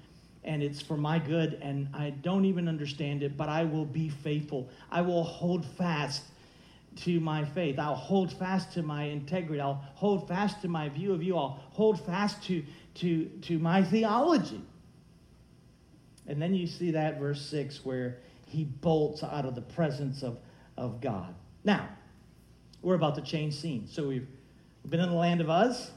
[0.44, 4.10] and it's for my good and I don't even understand it, but I will be
[4.10, 4.68] faithful.
[4.90, 6.24] I will hold fast
[7.04, 7.78] to my faith.
[7.78, 9.58] I'll hold fast to my integrity.
[9.58, 11.38] I'll hold fast to my view of you.
[11.38, 12.62] I'll hold fast to,
[12.96, 14.60] to, to my theology.
[16.26, 20.38] And then you see that verse 6 where he bolts out of the presence of,
[20.76, 21.34] of God.
[21.64, 21.88] Now,
[22.82, 23.92] we're about to change scenes.
[23.92, 24.28] So we've
[24.88, 25.90] been in the land of Uz.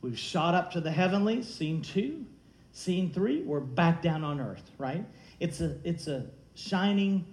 [0.00, 2.24] We've shot up to the heavenlies, scene two.
[2.72, 5.04] Scene three, we're back down on earth, right?
[5.40, 7.24] It's a, it's a shining,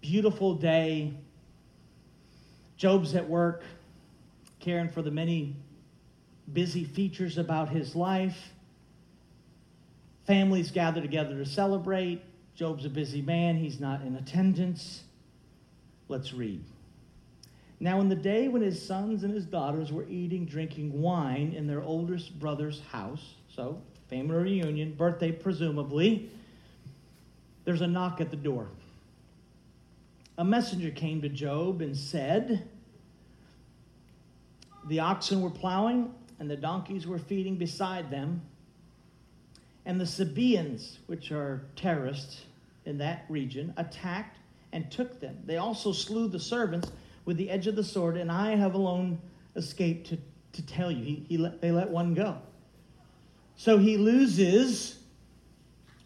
[0.00, 1.14] beautiful day.
[2.76, 3.62] Job's at work,
[4.60, 5.56] caring for the many
[6.52, 8.52] busy features about his life.
[10.26, 12.22] Families gather together to celebrate.
[12.54, 15.02] Job's a busy man, he's not in attendance.
[16.08, 16.62] Let's read.
[17.80, 21.66] Now, in the day when his sons and his daughters were eating, drinking wine in
[21.66, 26.30] their oldest brother's house, so family reunion, birthday presumably,
[27.64, 28.68] there's a knock at the door.
[30.38, 32.68] A messenger came to Job and said,
[34.86, 38.42] The oxen were plowing and the donkeys were feeding beside them
[39.84, 42.42] and the Sabaeans, which are terrorists
[42.84, 44.38] in that region, attacked
[44.72, 45.38] and took them.
[45.44, 46.90] They also slew the servants,
[47.24, 49.20] with the edge of the sword, and I have alone
[49.56, 50.18] escaped to,
[50.54, 51.04] to tell you.
[51.04, 52.38] He, he let, they let one go.
[53.56, 54.98] So he loses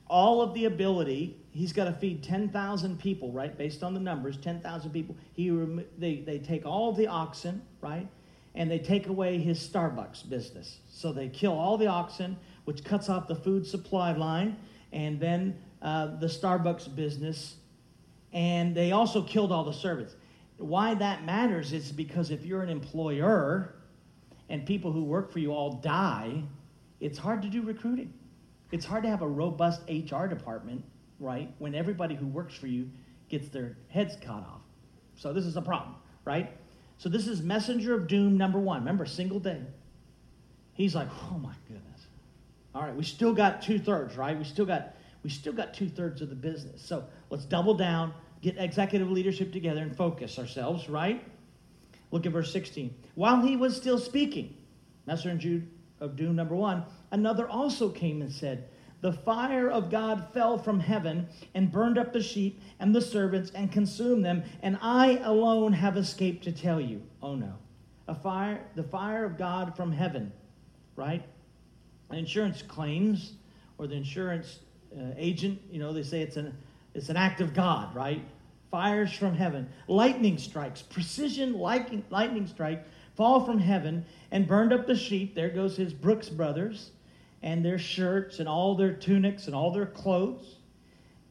[0.09, 1.37] all of the ability.
[1.53, 3.57] He's got to feed 10,000 people, right?
[3.57, 5.17] Based on the numbers, 10,000 people.
[5.33, 5.51] He,
[5.99, 8.07] they, they take all the oxen, right?
[8.55, 10.79] And they take away his Starbucks business.
[10.91, 12.37] So they kill all the oxen,
[12.67, 14.57] which cuts off the food supply line,
[14.93, 17.57] and then uh, the Starbucks business.
[18.33, 20.15] And they also killed all the servants.
[20.59, 23.77] Why that matters is because if you're an employer
[24.49, 26.43] and people who work for you all die,
[27.01, 28.13] it's hard to do recruiting.
[28.73, 30.85] It's hard to have a robust HR department,
[31.21, 32.91] right, when everybody who works for you
[33.29, 34.63] gets their heads cut off.
[35.15, 35.95] So this is a problem,
[36.25, 36.53] right?
[36.99, 38.81] So this is messenger of doom number one.
[38.81, 39.63] Remember, single day.
[40.73, 41.86] He's like, oh my goodness.
[42.77, 44.37] All right, we still got two thirds, right?
[44.37, 46.83] We still got we still got two thirds of the business.
[46.83, 48.13] So let's double down,
[48.43, 51.25] get executive leadership together, and focus ourselves, right?
[52.11, 52.95] Look at verse 16.
[53.15, 54.59] While he was still speaking,
[55.07, 55.67] Messer and Jude
[56.01, 58.69] of doom number one, another also came and said,
[59.01, 63.51] The fire of God fell from heaven and burned up the sheep and the servants
[63.55, 67.03] and consumed them, and I alone have escaped to tell you.
[67.23, 67.55] Oh no.
[68.07, 70.31] A fire, the fire of God from heaven,
[70.95, 71.25] right?
[72.13, 73.33] Insurance claims,
[73.79, 74.61] or the insurance
[74.97, 76.57] uh, agent, you know, they say it's an,
[76.95, 78.23] it's an act of God, right?
[78.71, 82.85] Fires from heaven, lightning strikes, precision lightning, lightning strike
[83.17, 85.35] fall from heaven and burned up the sheep.
[85.35, 86.91] There goes his Brooks brothers
[87.43, 90.57] and their shirts and all their tunics and all their clothes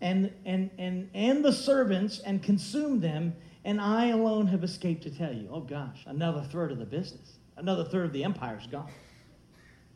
[0.02, 3.36] and, and, and, and the servants and consumed them.
[3.64, 5.50] And I alone have escaped to tell you.
[5.52, 8.90] Oh gosh, another third of the business, another third of the empire's gone.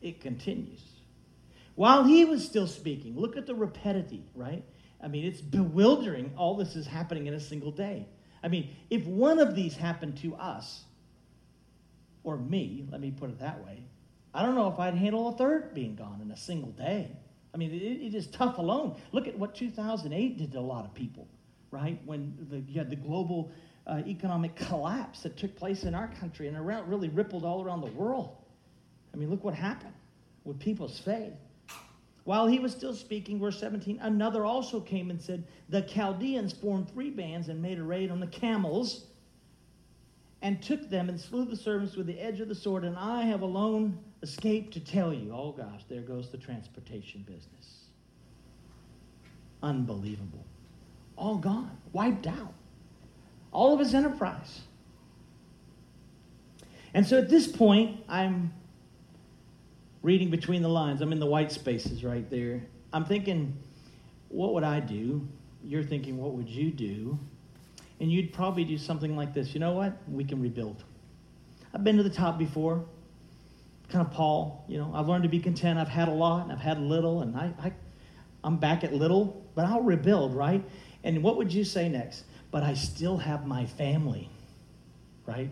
[0.00, 0.82] It continues.
[1.74, 4.64] While he was still speaking, look at the rapidity, right?
[5.02, 6.32] I mean, it's bewildering.
[6.36, 8.06] All this is happening in a single day.
[8.42, 10.84] I mean, if one of these happened to us,
[12.22, 13.82] or me, let me put it that way,
[14.34, 17.10] I don't know if I'd handle a third being gone in a single day.
[17.52, 19.00] I mean, it, it is tough alone.
[19.12, 21.26] Look at what 2008 did to a lot of people,
[21.70, 22.00] right?
[22.04, 23.50] When the, you had the global
[23.86, 27.80] uh, economic collapse that took place in our country and around, really rippled all around
[27.80, 28.36] the world.
[29.12, 29.94] I mean, look what happened
[30.44, 31.34] with people's faith.
[32.24, 36.90] While he was still speaking, verse 17, another also came and said, The Chaldeans formed
[36.90, 39.06] three bands and made a raid on the camels
[40.42, 43.22] and took them and slew the servants with the edge of the sword, and I
[43.22, 45.32] have alone escaped to tell you.
[45.34, 47.84] Oh gosh, there goes the transportation business.
[49.62, 50.44] Unbelievable.
[51.16, 52.54] All gone, wiped out.
[53.52, 54.60] All of his enterprise.
[56.94, 58.52] And so at this point, I'm
[60.02, 61.00] reading between the lines.
[61.00, 62.62] I'm in the white spaces right there.
[62.92, 63.56] I'm thinking,
[64.28, 65.26] what would I do?
[65.62, 67.18] You're thinking, what would you do?
[68.00, 69.54] and you'd probably do something like this.
[69.54, 69.92] You know what?
[70.08, 70.82] We can rebuild.
[71.74, 72.84] I've been to the top before.
[73.90, 75.78] Kind of Paul, you know, I've learned to be content.
[75.78, 77.72] I've had a lot and I've had little, and I, I,
[78.42, 80.64] I'm back at little, but I'll rebuild, right?
[81.04, 82.24] And what would you say next?
[82.50, 84.30] But I still have my family,
[85.26, 85.50] right?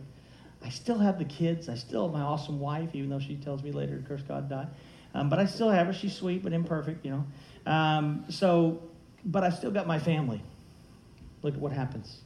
[0.63, 1.69] I still have the kids.
[1.69, 4.49] I still have my awesome wife, even though she tells me later, to curse God,
[4.49, 4.67] die.
[5.15, 5.93] Um, but I still have her.
[5.93, 7.73] She's sweet, but imperfect, you know.
[7.73, 8.83] Um, so,
[9.25, 10.43] but I still got my family.
[11.43, 12.21] Look at what happens.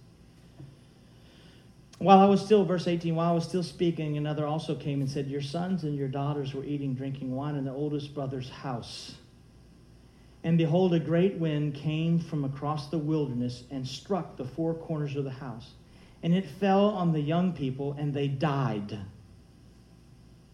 [1.99, 5.09] While I was still, verse 18, while I was still speaking, another also came and
[5.09, 9.14] said, Your sons and your daughters were eating, drinking wine in the oldest brother's house.
[10.43, 15.14] And behold, a great wind came from across the wilderness and struck the four corners
[15.14, 15.74] of the house.
[16.23, 18.99] And it fell on the young people, and they died.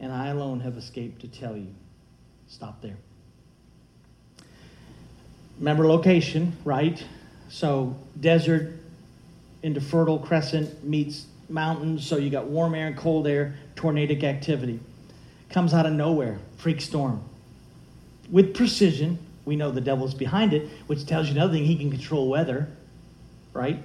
[0.00, 1.74] And I alone have escaped to tell you.
[2.48, 2.96] Stop there.
[5.58, 7.04] Remember location, right?
[7.50, 8.72] So, desert
[9.62, 14.80] into Fertile Crescent meets mountains, so you got warm air and cold air, tornadic activity.
[15.50, 17.22] Comes out of nowhere, freak storm.
[18.30, 21.90] With precision, we know the devil's behind it, which tells you another thing, he can
[21.90, 22.68] control weather,
[23.52, 23.82] right?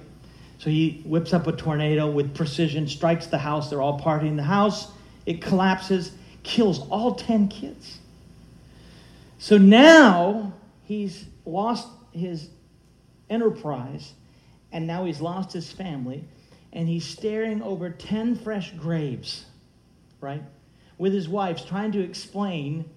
[0.58, 4.36] So he whips up a tornado with precision, strikes the house, they're all partying in
[4.36, 4.90] the house,
[5.26, 7.98] it collapses, kills all 10 kids.
[9.38, 10.52] So now
[10.84, 12.48] he's lost his
[13.28, 14.12] enterprise,
[14.72, 16.24] and now he's lost his family
[16.74, 19.46] and he's staring over 10 fresh graves,
[20.20, 20.42] right?
[20.98, 22.90] With his wives, trying to explain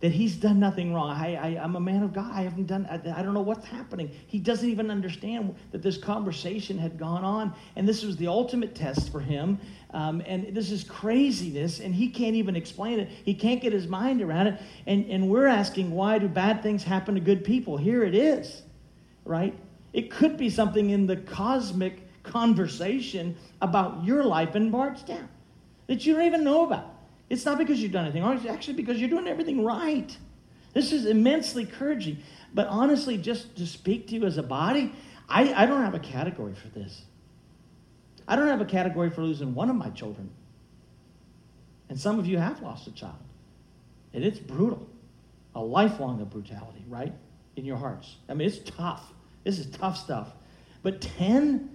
[0.00, 1.10] that he's done nothing wrong.
[1.10, 2.30] I, I, am a man of God.
[2.32, 4.10] I haven't done, I, I don't know what's happening.
[4.28, 8.74] He doesn't even understand that this conversation had gone on, and this was the ultimate
[8.76, 9.58] test for him.
[9.90, 13.08] Um, and this is craziness, and he can't even explain it.
[13.08, 14.60] He can't get his mind around it.
[14.86, 17.76] And, and we're asking, why do bad things happen to good people?
[17.76, 18.62] Here it is,
[19.24, 19.58] right?
[19.92, 25.28] It could be something in the cosmic conversation about your life in Bardstown
[25.88, 26.97] that you don't even know about.
[27.30, 30.16] It's not because you've done anything wrong, it's actually because you're doing everything right.
[30.72, 32.18] This is immensely encouraging.
[32.54, 34.92] But honestly, just to speak to you as a body,
[35.28, 37.02] I, I don't have a category for this.
[38.26, 40.30] I don't have a category for losing one of my children.
[41.88, 43.16] And some of you have lost a child.
[44.12, 44.86] And it's brutal.
[45.54, 47.12] A lifelong of brutality, right?
[47.56, 48.16] In your hearts.
[48.28, 49.12] I mean, it's tough.
[49.44, 50.28] This is tough stuff.
[50.82, 51.70] But 10,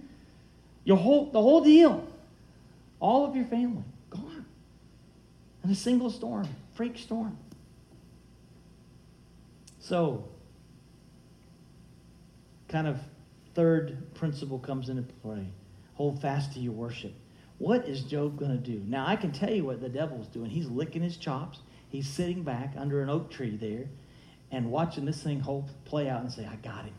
[0.84, 2.06] your whole, the whole deal,
[3.00, 3.84] all of your family.
[5.64, 7.38] In a single storm, freak storm.
[9.80, 10.28] So,
[12.68, 13.00] kind of
[13.54, 15.46] third principle comes into play
[15.94, 17.14] hold fast to your worship.
[17.58, 18.82] What is Job going to do?
[18.86, 20.50] Now, I can tell you what the devil's doing.
[20.50, 21.60] He's licking his chops.
[21.88, 23.86] He's sitting back under an oak tree there
[24.50, 26.94] and watching this thing whole play out and say, I got him.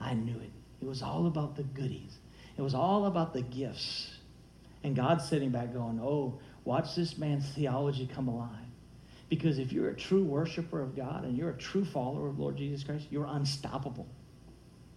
[0.00, 0.50] I knew it.
[0.80, 2.18] It was all about the goodies.
[2.56, 4.16] It was all about the gifts.
[4.82, 8.50] And God's sitting back going, oh, watch this man's theology come alive.
[9.30, 12.58] Because if you're a true worshiper of God and you're a true follower of Lord
[12.58, 14.06] Jesus Christ, you're unstoppable.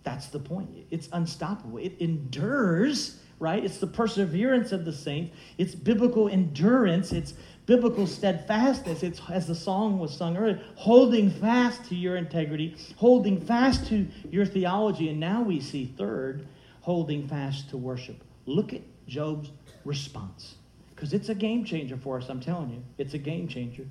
[0.03, 0.69] That's the point.
[0.91, 1.77] It's unstoppable.
[1.77, 3.63] It endures, right?
[3.63, 5.35] It's the perseverance of the saints.
[5.57, 7.13] It's biblical endurance.
[7.13, 9.01] It's biblical steadfastness.
[9.01, 14.07] It's, as the song was sung earlier, holding fast to your integrity, holding fast to
[14.29, 15.09] your theology.
[15.09, 16.47] And now we see, third,
[16.81, 18.21] holding fast to worship.
[18.45, 19.51] Look at Job's
[19.85, 20.55] response.
[21.01, 22.83] Because it's a game changer for us, I'm telling you.
[22.99, 23.87] It's a game changer.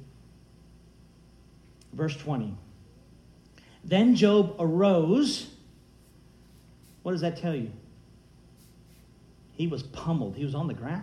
[1.92, 2.56] Verse 20.
[3.82, 5.48] Then Job arose
[7.02, 7.72] what does that tell you?
[9.54, 10.36] He was pummeled.
[10.36, 11.02] He was on the ground.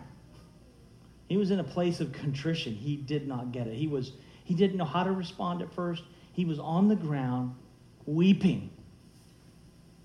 [1.27, 2.73] He was in a place of contrition.
[2.73, 3.73] He did not get it.
[3.73, 4.13] He was
[4.45, 6.03] he didn't know how to respond at first.
[6.31, 7.53] He was on the ground
[8.05, 8.69] weeping,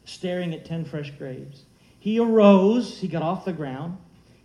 [0.05, 1.62] staring at 10 fresh graves.
[2.00, 3.98] He arose, he got off the ground.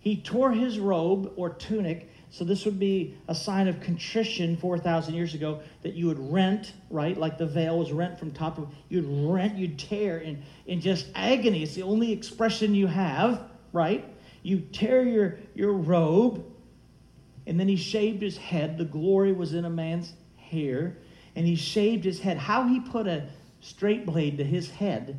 [0.08, 5.12] He tore his robe or tunic so this would be a sign of contrition 4,000
[5.12, 7.16] years ago that you would rent, right?
[7.16, 11.08] Like the veil was rent from top of, you'd rent, you'd tear in, in just
[11.14, 11.62] agony.
[11.62, 13.42] It's the only expression you have,
[13.74, 14.02] right?
[14.42, 16.42] You tear your, your robe,
[17.46, 18.78] and then he shaved his head.
[18.78, 20.96] The glory was in a man's hair,
[21.36, 22.38] and he shaved his head.
[22.38, 23.28] How he put a
[23.60, 25.18] straight blade to his head,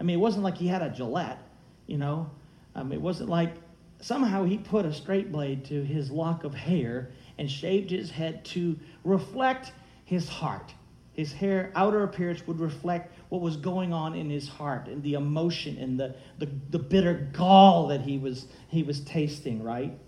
[0.00, 1.42] I mean, it wasn't like he had a Gillette,
[1.88, 2.30] you know?
[2.74, 3.54] Um, it wasn't like
[4.00, 8.44] somehow he put a straight blade to his lock of hair and shaved his head
[8.46, 9.72] to reflect
[10.04, 10.72] his heart.
[11.12, 15.14] His hair, outer appearance would reflect what was going on in his heart and the
[15.14, 19.98] emotion and the, the, the bitter gall that he was, he was tasting, right?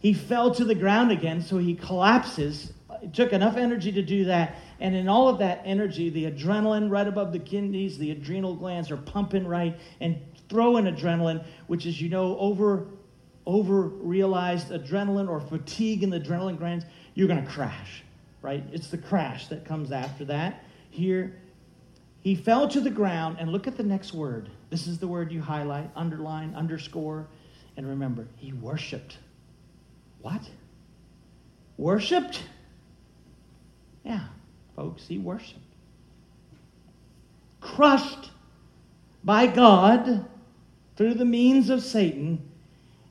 [0.00, 2.72] He fell to the ground again, so he collapses.
[3.02, 4.56] It took enough energy to do that.
[4.80, 8.90] And in all of that energy, the adrenaline right above the kidneys, the adrenal glands
[8.90, 9.78] are pumping right.
[10.00, 10.18] And
[10.52, 12.86] throw in adrenaline, which is, you know, over,
[13.46, 16.84] over realized adrenaline or fatigue in the adrenaline glands,
[17.14, 18.04] you're going to crash,
[18.42, 18.62] right?
[18.70, 20.62] It's the crash that comes after that.
[20.90, 21.40] Here,
[22.20, 24.50] he fell to the ground, and look at the next word.
[24.68, 27.26] This is the word you highlight, underline, underscore,
[27.78, 29.16] and remember, he worshiped.
[30.20, 30.42] What?
[31.78, 32.42] Worshipped?
[34.04, 34.26] Yeah,
[34.76, 35.60] folks, he worshiped.
[37.62, 38.30] Crushed
[39.24, 40.26] by God
[40.96, 42.48] through the means of Satan.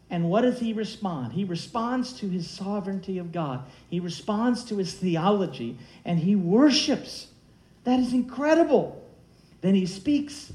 [0.09, 1.33] And what does he respond?
[1.33, 3.63] He responds to his sovereignty of God.
[3.89, 7.27] He responds to his theology and he worships.
[7.85, 9.01] That is incredible.
[9.61, 10.51] Then he speaks.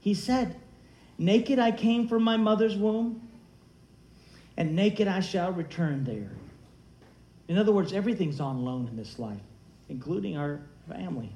[0.00, 0.56] He said,
[1.18, 3.28] Naked I came from my mother's womb,
[4.56, 6.30] and naked I shall return there.
[7.48, 9.40] In other words, everything's on loan in this life,
[9.88, 11.32] including our family.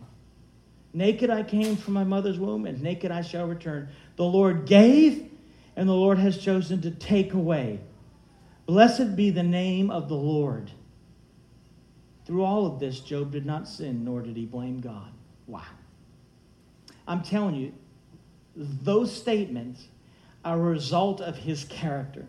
[0.95, 3.89] Naked I came from my mother's womb, and naked I shall return.
[4.23, 5.29] The Lord gave,
[5.75, 7.81] and the Lord has chosen to take away.
[8.67, 10.71] Blessed be the name of the Lord.
[12.25, 15.11] Through all of this, Job did not sin, nor did he blame God.
[15.49, 15.65] Wow.
[17.09, 17.73] I'm telling you,
[18.55, 19.89] those statements
[20.45, 22.25] are a result of his character.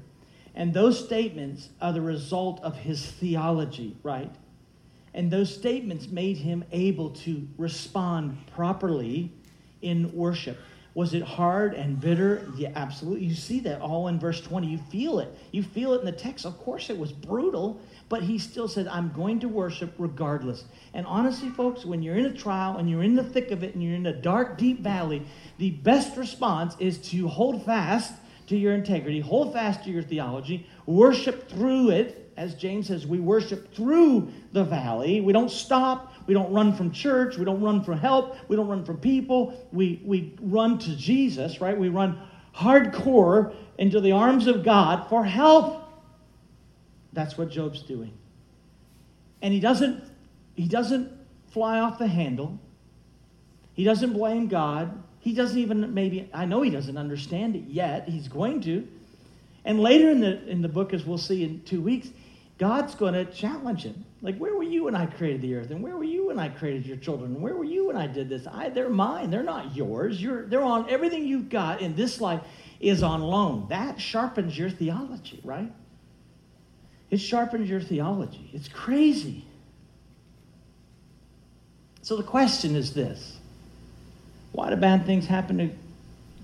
[0.55, 4.33] And those statements are the result of his theology, right?
[5.13, 9.31] And those statements made him able to respond properly
[9.83, 10.57] in worship.
[10.95, 12.47] Was it hard and bitter?
[12.55, 13.25] Yeah, absolutely.
[13.25, 14.67] You see that all in verse 20.
[14.67, 15.35] You feel it.
[15.51, 16.45] You feel it in the text.
[16.45, 20.65] Of course, it was brutal, but he still said, I'm going to worship regardless.
[20.93, 23.73] And honestly, folks, when you're in a trial and you're in the thick of it
[23.73, 25.25] and you're in a dark, deep valley,
[25.57, 28.13] the best response is to hold fast
[28.47, 33.19] to your integrity, hold fast to your theology, worship through it, as James says, we
[33.19, 35.21] worship through the valley.
[35.21, 36.12] We don't stop.
[36.25, 37.37] We don't run from church.
[37.37, 38.37] We don't run from help.
[38.47, 39.67] We don't run from people.
[39.71, 41.77] We, we run to Jesus, right?
[41.77, 42.19] We run
[42.55, 45.81] hardcore into the arms of God for help.
[47.11, 48.13] That's what Job's doing.
[49.41, 50.03] And he doesn't,
[50.55, 51.11] he doesn't
[51.51, 52.59] fly off the handle.
[53.73, 55.03] He doesn't blame God.
[55.19, 58.07] He doesn't even maybe I know he doesn't understand it yet.
[58.07, 58.87] He's going to.
[59.65, 62.09] And later in the in the book, as we'll see in two weeks,
[62.63, 64.05] God's going to challenge him.
[64.21, 65.71] Like, where were you when I created the earth?
[65.71, 67.33] And where were you when I created your children?
[67.33, 68.47] And where were you when I did this?
[68.47, 69.31] I, they're mine.
[69.31, 70.21] They're not yours.
[70.21, 72.39] You're, they're on everything you've got in this life
[72.79, 73.67] is on loan.
[73.67, 75.69] That sharpens your theology, right?
[77.09, 78.49] It sharpens your theology.
[78.53, 79.43] It's crazy.
[82.01, 83.39] So the question is this
[84.53, 85.69] why do bad things happen to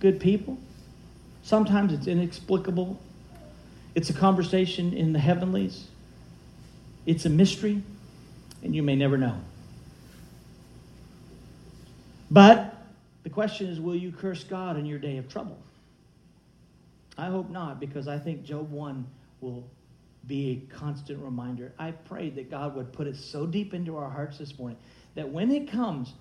[0.01, 0.57] good people?
[1.43, 2.99] Sometimes it's inexplicable.
[3.95, 5.87] It's a conversation in the heavenlies.
[7.09, 7.81] It's a mystery,
[8.61, 9.35] and you may never know.
[12.29, 12.85] But
[13.23, 15.57] the question is will you curse God in your day of trouble?
[17.17, 19.07] I hope not, because I think Job 1
[19.41, 19.63] will
[20.27, 21.71] be a constant reminder.
[21.79, 24.77] I pray that God would put it so deep into our hearts this morning
[25.15, 26.13] that when it comes,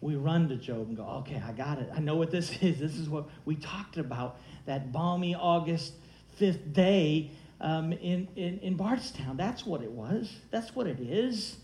[0.00, 1.90] we run to Job and go, okay, I got it.
[1.94, 2.80] I know what this is.
[2.80, 5.92] This is what we talked about that balmy August
[6.40, 7.30] 5th day
[7.60, 9.36] um, in, in, in Bardstown.
[9.36, 10.32] That's what it was.
[10.50, 11.56] That's what it is.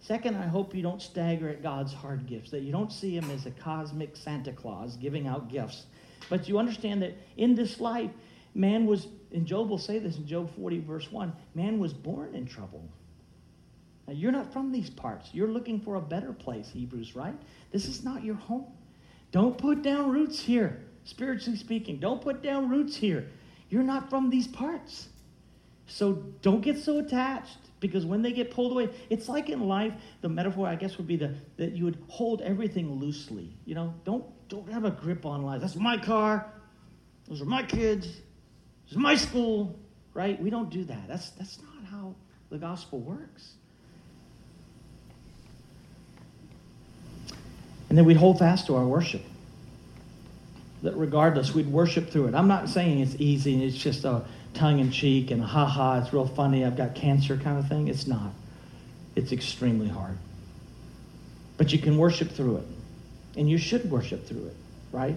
[0.00, 3.30] Second, I hope you don't stagger at God's hard gifts, that you don't see him
[3.30, 5.86] as a cosmic Santa Claus giving out gifts.
[6.30, 8.10] But you understand that in this life,
[8.54, 12.34] man was, and Job will say this in Job 40, verse 1 man was born
[12.34, 12.88] in trouble.
[14.06, 15.30] Now, you're not from these parts.
[15.32, 17.34] You're looking for a better place, Hebrews, right?
[17.72, 18.66] This is not your home.
[19.32, 21.98] Don't put down roots here, spiritually speaking.
[21.98, 23.28] Don't put down roots here.
[23.70, 25.08] You're not from these parts.
[25.86, 26.12] So
[26.42, 30.28] don't get so attached because when they get pulled away, it's like in life, the
[30.28, 33.56] metaphor I guess would be the, that you would hold everything loosely.
[33.64, 35.60] You know, don't don't have a grip on life.
[35.60, 36.52] That's my car.
[37.26, 38.06] Those are my kids.
[38.06, 39.78] This is my school,
[40.14, 40.40] right?
[40.40, 41.08] We don't do that.
[41.08, 42.14] That's that's not how
[42.50, 43.52] the gospel works.
[47.88, 49.22] And then we'd hold fast to our worship.
[50.82, 52.34] That regardless, we'd worship through it.
[52.34, 54.24] I'm not saying it's easy and it's just a
[54.54, 57.88] tongue in cheek and ha ha, it's real funny, I've got cancer kind of thing.
[57.88, 58.32] It's not.
[59.16, 60.16] It's extremely hard.
[61.56, 62.66] But you can worship through it.
[63.36, 64.56] And you should worship through it,
[64.92, 65.16] right?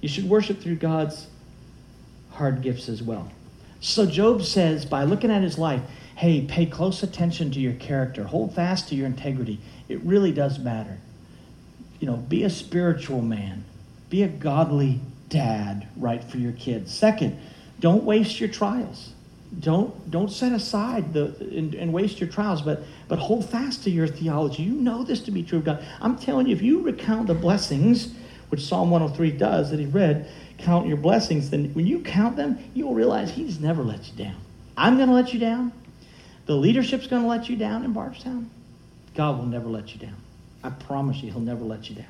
[0.00, 1.26] You should worship through God's
[2.30, 3.30] hard gifts as well.
[3.80, 5.82] So Job says, by looking at his life,
[6.16, 9.60] hey, pay close attention to your character, hold fast to your integrity.
[9.88, 10.98] It really does matter
[12.00, 13.64] you know, be a spiritual man,
[14.08, 16.92] be a godly dad, right, for your kids.
[16.92, 17.38] Second,
[17.80, 19.12] don't waste your trials.
[19.60, 23.90] Don't don't set aside the and, and, waste your trials, but but hold fast to
[23.90, 24.62] your theology.
[24.62, 25.86] You know this to be true of God.
[26.02, 28.14] I'm telling you, if you recount the blessings,
[28.50, 32.58] which Psalm 103 does that he read, count your blessings, then when you count them,
[32.74, 34.36] you'll realize he's never let you down.
[34.76, 35.72] I'm going to let you down.
[36.46, 38.50] The leadership's going to let you down in Bardstown.
[39.14, 40.16] God will never let you down.
[40.62, 42.06] I promise you, He'll never let you down.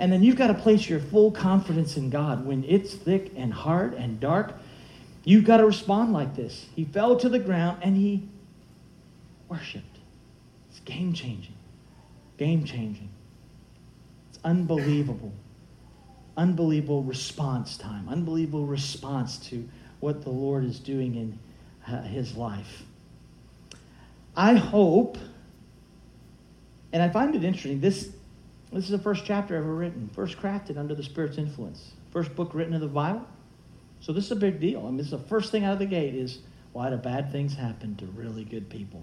[0.00, 2.46] And then you've got to place your full confidence in God.
[2.46, 4.54] When it's thick and hard and dark,
[5.24, 6.64] you've got to respond like this.
[6.74, 8.26] He fell to the ground and he
[9.50, 9.98] worshiped.
[10.70, 11.52] It's game changing.
[12.38, 13.10] Game changing.
[14.30, 15.34] It's unbelievable.
[16.34, 18.08] Unbelievable response time.
[18.08, 19.68] Unbelievable response to
[20.00, 21.38] what the Lord is doing in
[21.86, 22.84] uh, his life.
[24.34, 25.18] I hope
[26.92, 27.80] and I find it interesting.
[27.80, 28.10] This,
[28.72, 32.54] this is the first chapter ever written, first crafted under the Spirit's influence, first book
[32.54, 33.26] written in the Bible.
[34.00, 34.80] So this is a big deal.
[34.80, 36.38] I mean, this is the first thing out of the gate is
[36.72, 39.02] why do bad things happen to really good people?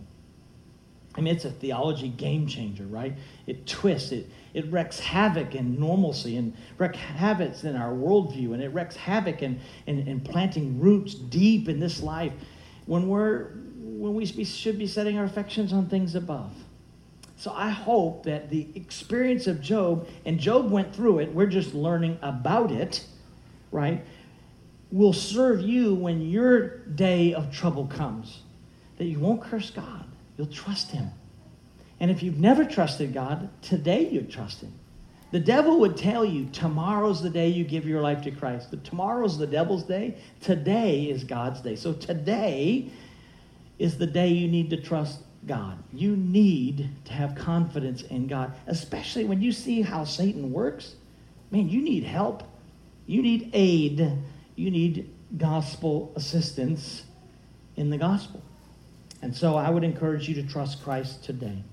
[1.16, 3.18] I mean, it's a theology game changer, right?
[3.48, 8.62] It twists, it, it wrecks havoc in normalcy and wreaks havoc in our worldview, and
[8.62, 12.34] it wreaks havoc in, in, in planting roots deep in this life
[12.86, 13.50] when, we're,
[13.80, 16.54] when we should be setting our affections on things above.
[17.38, 21.76] So I hope that the experience of Job, and Job went through it, we're just
[21.76, 23.06] learning about it,
[23.72, 24.04] right?
[24.92, 28.42] Will serve you when your day of trouble comes.
[28.98, 31.12] That you won't curse God, you'll trust Him.
[32.00, 34.74] And if you've never trusted God, today you trust Him.
[35.32, 38.70] The devil would tell you tomorrow's the day you give your life to Christ.
[38.72, 40.18] But tomorrow's the devil's day.
[40.42, 41.76] Today is God's day.
[41.76, 42.90] So today
[43.78, 45.82] is the day you need to trust God.
[45.94, 50.96] You need to have confidence in God, especially when you see how Satan works.
[51.52, 52.44] Man, you need help.
[53.06, 54.12] You need aid.
[54.56, 57.04] You need gospel assistance
[57.76, 58.42] in the gospel.
[59.22, 61.64] And so I would encourage you to trust Christ today.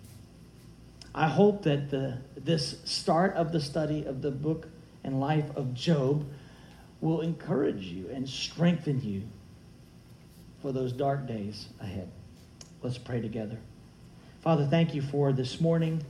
[1.14, 4.68] I hope that the, this start of the study of the book
[5.04, 6.26] and life of Job
[7.00, 9.22] will encourage you and strengthen you
[10.62, 12.10] for those dark days ahead.
[12.84, 13.56] Let's pray together.
[14.42, 16.04] Father, thank you for this morning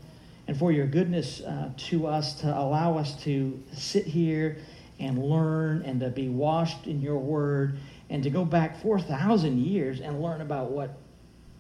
[0.49, 4.57] and for your goodness uh, to us to allow us to sit here
[4.99, 7.79] and learn and to be washed in your word
[8.11, 10.99] and to go back 4,000 years and learn about what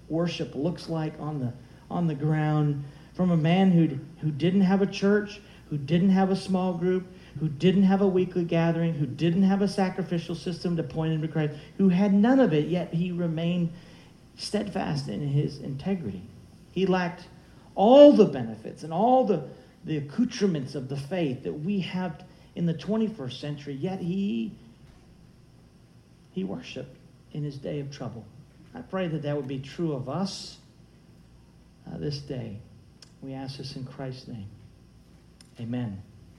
[0.08, 1.52] worship looks like on the,
[1.88, 5.40] on the ground from a man who, who didn't have a church,
[5.70, 7.06] who didn't have a small group,
[7.38, 11.22] who didn't have a weekly gathering, who didn't have a sacrificial system to point him
[11.22, 13.72] to Christ, who had none of it, yet he remained
[14.36, 16.22] steadfast in his integrity.
[16.72, 17.26] He lacked
[17.74, 19.44] all the benefits and all the,
[19.84, 22.24] the accoutrements of the faith that we have
[22.54, 24.52] in the 21st century, yet he,
[26.32, 26.96] he worshiped
[27.32, 28.24] in his day of trouble.
[28.74, 30.58] I pray that that would be true of us
[31.86, 32.58] uh, this day.
[33.22, 34.48] We ask this in Christ's name.
[35.60, 36.02] Amen.